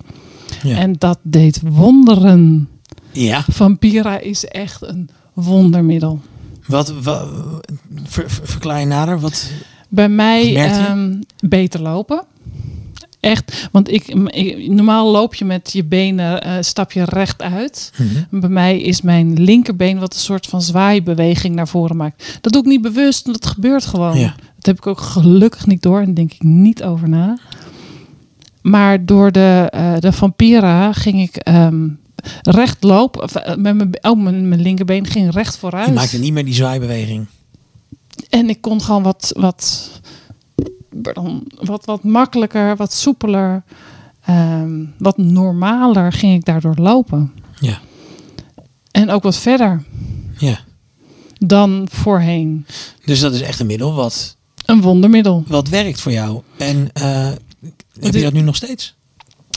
[0.63, 0.77] Ja.
[0.77, 2.69] En dat deed wonderen.
[3.11, 3.43] Ja.
[3.51, 6.19] Vampira is echt een wondermiddel.
[6.67, 7.25] Wat, wa-
[8.03, 9.19] ver- ver- verklaar je nader?
[9.19, 9.51] Wat,
[9.89, 12.23] Bij mij Wat ehm, beter lopen.
[13.19, 17.91] Echt, want ik, ik- normaal loop je met je benen, eh stap je recht uit.
[17.97, 18.39] Mhm.
[18.39, 22.37] Bij mij is mijn linkerbeen wat een soort van zwaaibeweging naar voren maakt.
[22.41, 24.17] Dat doe ik niet bewust, dat gebeurt gewoon.
[24.19, 24.35] Ja.
[24.55, 27.37] Dat heb ik ook gelukkig niet door en denk ik niet over na.
[28.61, 31.87] Maar door de, eh, de Vampira ging ik ehm,
[32.41, 33.27] recht lopen.
[33.29, 35.87] Eh, met mijn, oh, mijn, mijn linkerbeen ging recht vooruit.
[35.87, 37.25] Je maakte niet meer die zwaaibeweging.
[38.29, 39.89] En ik kon gewoon wat, wat,
[41.01, 43.63] pardon, wat, wat makkelijker, wat soepeler,
[44.25, 47.33] ehm, wat normaler ging ik daardoor lopen.
[47.59, 47.79] Ja.
[48.91, 49.83] En ook wat verder
[50.37, 50.59] Ja.
[51.37, 52.65] dan voorheen.
[53.05, 55.43] Dus dat is echt een middel wat, Een wondermiddel.
[55.47, 56.41] wat werkt voor jou.
[56.57, 57.31] En eh,
[57.99, 58.95] heb je dat nu nog steeds?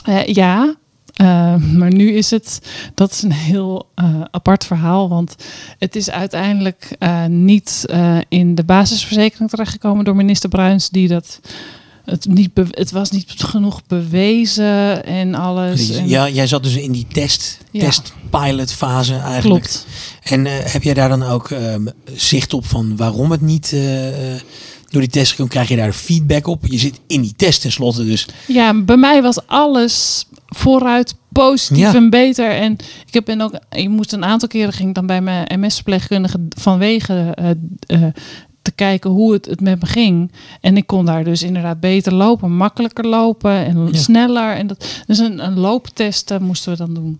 [0.03, 0.75] Eh, ja,
[1.13, 2.59] eh, maar nu is het,
[2.93, 5.35] dat is een heel eh, apart verhaal, want
[5.79, 7.85] het is uiteindelijk eh, niet
[8.29, 11.39] in de basisverzekering terechtgekomen door minister Bruins, die dat,
[12.05, 15.89] het, niet het was niet genoeg bewezen en alles.
[15.89, 17.79] En- Ja, jij zat dus in die test, Ja.
[17.85, 19.63] test-pilot fase eigenlijk.
[19.63, 19.85] klopt.
[20.23, 23.75] En heb jij daar dan ook ehm, zicht op van waarom het niet
[24.89, 25.47] door die test?
[25.47, 26.65] Krijg je daar feedback op?
[26.65, 31.95] Je zit in die test tenslotte, dus Ja, bij mij was alles vooruit positief Ja.
[31.95, 32.51] en beter.
[32.51, 32.71] En
[33.05, 37.31] ik heb ben ook, ik moest een aantal keren ging dan bij mijn MS-verpleegkundige vanwege
[37.35, 37.49] eh,
[38.05, 38.13] eh,
[38.61, 40.31] te kijken hoe het, het met me ging.
[40.61, 43.97] En ik kon daar dus inderdaad beter lopen, makkelijker lopen en Ja.
[43.97, 44.55] sneller.
[44.55, 47.19] En dat, dus een, een looptest eh, moesten we dan doen.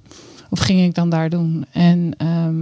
[0.50, 1.66] Of ging ik dan daar doen.
[1.72, 2.56] En ehm,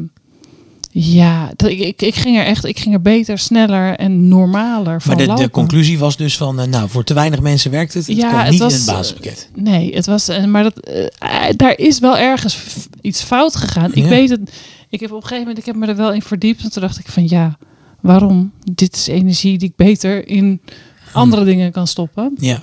[0.94, 5.16] ja, ik, ik, ik ging er echt, ik ging er beter, sneller en normaler van
[5.16, 8.08] Maar de, de conclusie was dus van, eh, nou, voor te weinig mensen werkt het.
[8.08, 9.50] Het Ja, komt het niet was, in het basispakket.
[9.56, 12.58] Nee, het was, eh, maar dat, eh, eh, daar is wel ergens
[13.02, 13.94] iets fout gegaan.
[13.94, 14.40] Ik weet het.
[14.90, 16.64] Ik heb op een gegeven moment, ik heb me er wel in verdiept.
[16.64, 17.58] En toen dacht ik van ja,
[18.02, 18.52] waarom?
[18.74, 20.62] Dit is energie die ik beter in
[21.14, 22.34] andere dingen kan stoppen.
[22.40, 22.62] Ja,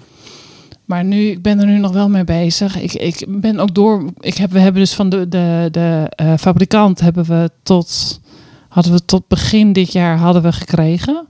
[0.89, 2.81] Maar nu, ik ben er nu nog wel mee bezig.
[2.81, 4.13] Ik, ik ben ook door.
[4.21, 8.21] Ik heb, we hebben dus van de, de, de eh, fabrikant hebben we tot
[8.69, 11.27] hadden we tot begin dit jaar hadden we gekregen.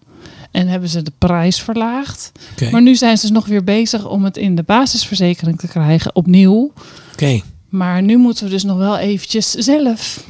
[0.51, 2.33] En hebben ze de prijs verlaagd.
[2.71, 6.15] Maar nu zijn ze dus nog weer bezig om het in de basisverzekering te krijgen,
[6.15, 6.73] opnieuw.
[7.13, 7.41] Oké.
[7.69, 10.25] Maar nu moeten we dus nog wel eventjes zelf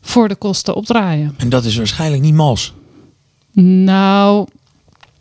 [0.00, 1.34] voor de kosten opdraaien.
[1.36, 2.72] En dat is waarschijnlijk niet mals.
[3.84, 4.46] Nou,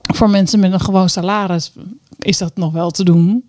[0.01, 1.71] voor mensen met een gewoon salaris
[2.19, 3.45] is dat nog wel te doen.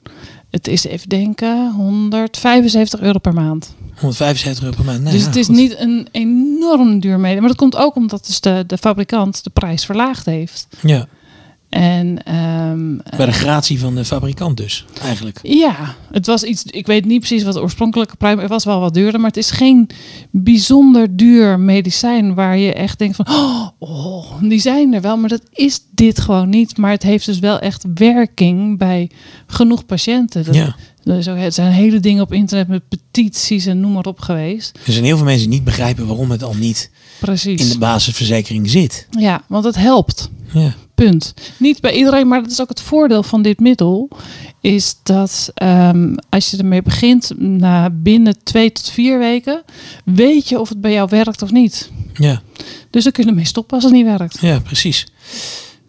[0.50, 3.74] Het is even denken, 175 euro per maand.
[3.94, 5.02] 175 euro per maand.
[5.02, 5.54] Nee, dus ja, het is goed.
[5.54, 7.40] niet een enorm duur mede.
[7.40, 10.66] Maar dat komt ook omdat dus de, de fabrikant de prijs verlaagd heeft.
[10.80, 11.06] Ja,
[11.72, 15.38] En ehm, Bij de gratie van de fabrikant dus, eigenlijk.
[15.42, 16.62] ja, het was iets.
[16.64, 18.40] Ik weet niet precies wat de oorspronkelijke prijs.
[18.40, 19.88] Het was wel wat duurder, maar het is geen
[20.30, 25.28] bijzonder duur medicijn waar je echt denkt van, oh, oh, die zijn er wel, maar
[25.28, 26.76] dat is dit gewoon niet.
[26.76, 29.10] Maar het heeft dus wel echt werking bij
[29.46, 30.44] genoeg patiënten.
[30.44, 30.76] Dat, Ja.
[31.04, 34.78] er zijn hele dingen op internet met petities en noem maar op geweest.
[34.86, 37.60] Er zijn heel veel mensen die niet begrijpen waarom het al niet Precies.
[37.62, 39.06] in de basisverzekering zit.
[39.10, 40.30] Ja, want het helpt.
[40.52, 40.74] Ja.
[40.94, 41.34] Punt.
[41.56, 44.08] Niet bij iedereen, maar dat is ook het voordeel van dit middel.
[44.60, 49.62] Is dat ehm, als je ermee begint, na binnen twee tot vier weken,
[50.04, 51.90] weet je of het bij jou werkt of niet.
[52.14, 52.42] Ja.
[52.90, 54.40] Dus dan kun je ermee stoppen als het niet werkt.
[54.40, 55.06] ja, precies.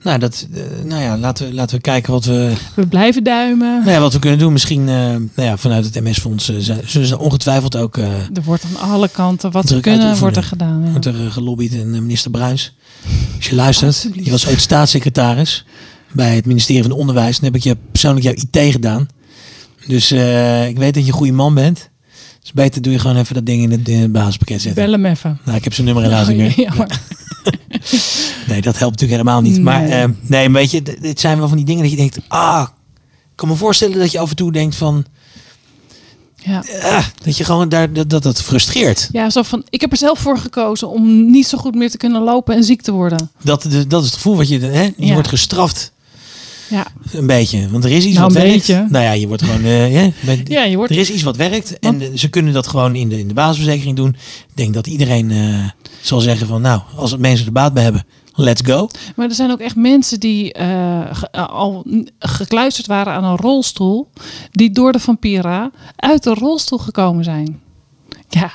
[0.04, 3.80] Nou, dat, eh, nou ja, laten we, laten we kijken wat we, We blijven duimen.
[3.80, 4.52] nou ja, wat we kunnen doen.
[4.54, 8.44] Misschien eh, nou ja, vanuit het MS-fonds eh, zijn- zullen ze ongetwijfeld ook uh, Er
[8.44, 10.82] wordt aan alle kanten wat ze kunnen, wordt er gedaan.
[10.86, 10.92] Ja.
[10.92, 11.74] wordt er eh, gelobbyd.
[11.74, 12.74] En eh, minister Bruins,
[13.36, 15.66] als je luistert, je was ooit staatssecretaris
[16.12, 17.36] bij het ministerie van Onderwijs.
[17.40, 19.08] Dan heb ik je persoonlijk jouw IT gedaan.
[19.88, 21.90] Dus eh, ik weet dat je een goede man bent.
[22.42, 24.84] Dus beter doe je gewoon even dat ding in het, in het basispakket zetten.
[24.84, 25.40] Bel hem even.
[25.46, 26.54] Nou, ik heb zijn nummer helaas niet meer.
[28.48, 29.54] Nee, dat helpt natuurlijk helemaal niet.
[29.54, 29.64] Nee.
[29.64, 32.68] Maar eh, nee, weet je, dit zijn wel van die dingen dat je denkt, ah,
[33.14, 35.06] ik kan me voorstellen dat je af en toe denkt van,
[36.36, 36.64] ja.
[36.82, 39.10] ah, dat je gewoon daar, dat, dat, dat frustreert.
[39.12, 41.98] ja, zo van, ik heb er zelf voor gekozen om niet zo goed meer te
[41.98, 43.32] kunnen lopen en ziek te worden.
[43.42, 45.14] Dat, dat is het gevoel wat je, hè, je Ja.
[45.14, 45.92] wordt gestraft.
[46.70, 48.58] Ja, Een beetje, want er is iets Nou, wat een werkt.
[48.68, 48.86] beetje.
[48.90, 51.38] Nou ja, je wordt gewoon, eh, ja, bij- ja je wordt er is iets wat
[51.38, 54.10] werkt en eh, ze kunnen dat gewoon in de, in de basisverzekering doen.
[54.50, 55.66] Ik denk dat iedereen eh,
[56.02, 58.06] zal zeggen van, nou, als mensen er baat bij hebben,
[58.36, 58.88] let's go.
[59.16, 60.56] Maar er zijn ook echt mensen die
[61.12, 61.86] ge- al
[62.20, 64.10] gekluisterd waren aan een rolstoel,
[64.52, 67.62] die door de Vampira uit de rolstoel gekomen zijn.
[68.30, 68.52] Ja,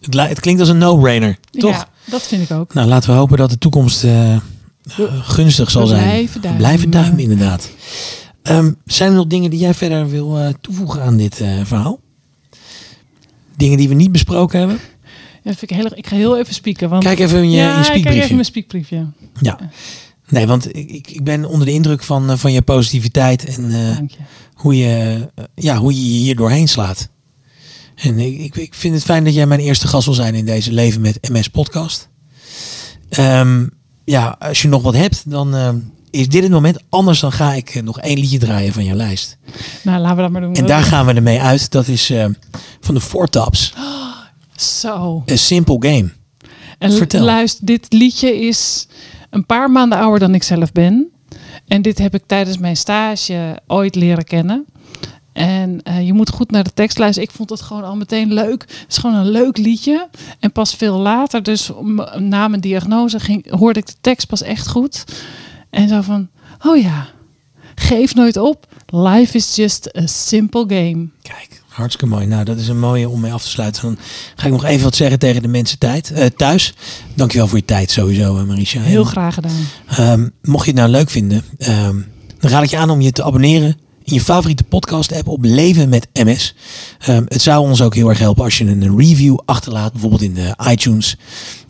[0.00, 1.70] Het, het klinkt als een no-brainer, toch?
[1.70, 2.74] Ja, dat vind ik ook.
[2.74, 4.04] Nou, laten we hopen dat de toekomst
[5.22, 6.02] gunstig zal zijn.
[6.02, 6.62] blijven duimen.
[6.62, 7.70] Blijven duimen, inderdaad.
[8.42, 12.00] Ehm, zijn er nog dingen die jij verder wil eh, toevoegen aan dit eh, verhaal?
[13.56, 14.78] Dingen die we niet besproken hebben?
[15.42, 16.88] Ja, vind ik, heel, ik ga heel even spieken.
[16.88, 19.06] Want, Kijk even in je, ja, je kijk even mijn spiekbriefje.
[19.40, 19.58] Ja.
[20.28, 24.06] Nee, want ik, ik, ben onder de indruk van, eh, van je positiviteit en je.
[24.54, 27.08] hoe, je, ja, hoe je hier doorheen slaat.
[27.94, 30.72] En ik, ik, vind het fijn dat jij mijn eerste gast wil zijn in deze
[30.72, 32.08] Leven met MS podcast.
[33.08, 33.66] Ehm,
[34.10, 35.76] ja, als je nog wat hebt, dan ehm,
[36.10, 36.78] is dit het moment.
[36.88, 39.38] Anders dan ga ik eh, nog één liedje draaien van jouw lijst.
[39.82, 40.54] Nou, laten we dat maar doen.
[40.54, 41.70] En daar gaan we ermee uit.
[41.70, 42.24] Dat is eh,
[42.80, 43.74] van de Four Tops.
[44.56, 45.24] Zo.
[45.30, 46.10] A Simple Game.
[46.78, 47.24] En Vertel.
[47.24, 48.88] luister, dit liedje is
[49.30, 51.10] een paar maanden ouder dan ik zelf ben.
[51.66, 54.66] En dit heb ik tijdens mijn stage ooit leren kennen.
[55.32, 57.28] En eh, je moet goed naar de tekst luisteren.
[57.28, 58.60] Ik vond het gewoon al meteen leuk.
[58.68, 60.08] Het is gewoon een leuk liedje.
[60.40, 61.70] En pas veel later, dus
[62.18, 65.04] na mijn diagnose, ging, hoorde ik de tekst pas echt goed.
[65.70, 66.28] En zo van,
[66.66, 67.08] oh ja,
[67.74, 68.66] geef nooit op.
[68.86, 71.08] Life is just a simple game.
[71.22, 72.26] Kijk, hartstikke mooi.
[72.26, 73.82] Nou, dat is een mooie om mee af te sluiten.
[73.82, 73.96] Dan
[74.36, 76.74] ga ik nog even wat zeggen tegen de mensen tijd, eh, thuis.
[77.14, 78.80] Dankjewel voor je tijd sowieso, eh, Marisha.
[78.80, 79.66] Heel En, graag gedaan.
[79.88, 81.96] ehm, mocht je het nou leuk vinden, ehm,
[82.38, 83.76] dan raad ik je aan om je te abonneren
[84.10, 86.54] in je favoriete podcast app op Leven met MS.
[86.98, 90.34] Ehm, het zou ons ook heel erg helpen als je een review achterlaat, bijvoorbeeld in
[90.34, 91.16] de iTunes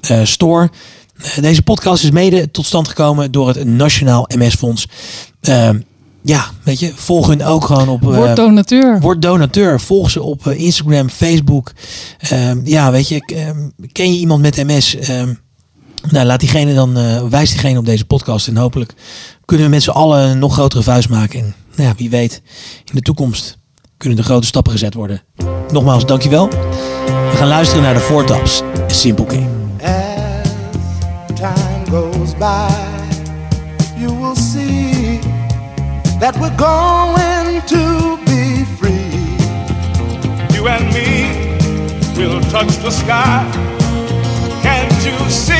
[0.01, 0.70] eh, Store.
[1.16, 4.86] Eh, deze podcast is mede tot stand gekomen door het Nationaal MS Fonds.
[5.41, 5.80] Ehm,
[6.22, 8.03] ja, weet je, volg hun ook gewoon op...
[8.03, 9.01] eh, Word donateur.
[9.01, 9.80] Word donateur.
[9.80, 11.72] Volg ze op Instagram, Facebook.
[12.18, 13.20] Ehm, ja, weet je,
[13.93, 14.97] ken je iemand met MS?
[16.09, 18.48] Nou, laat diegene dan, eh wijs diegene op deze podcast.
[18.48, 18.94] En hopelijk
[19.44, 21.40] kunnen we met z'n allen een nog grotere vuist maken.
[21.40, 22.42] En nou ja, wie weet,
[22.84, 23.59] in de toekomst
[23.96, 25.22] kunnen er grote stappen gezet worden.
[25.72, 26.48] Nogmaals, dankjewel.
[26.48, 28.62] We gaan luisteren naar de Four Tops.
[28.62, 29.48] A Simple Game.
[29.82, 30.48] As
[31.34, 32.68] time goes by,
[33.96, 35.18] you will see
[36.18, 39.36] that we're going to be free.
[40.53, 41.28] You and me
[42.14, 43.44] will touch the sky.
[44.62, 45.60] Can't you see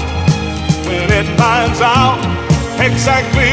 [3.03, 3.50] exactly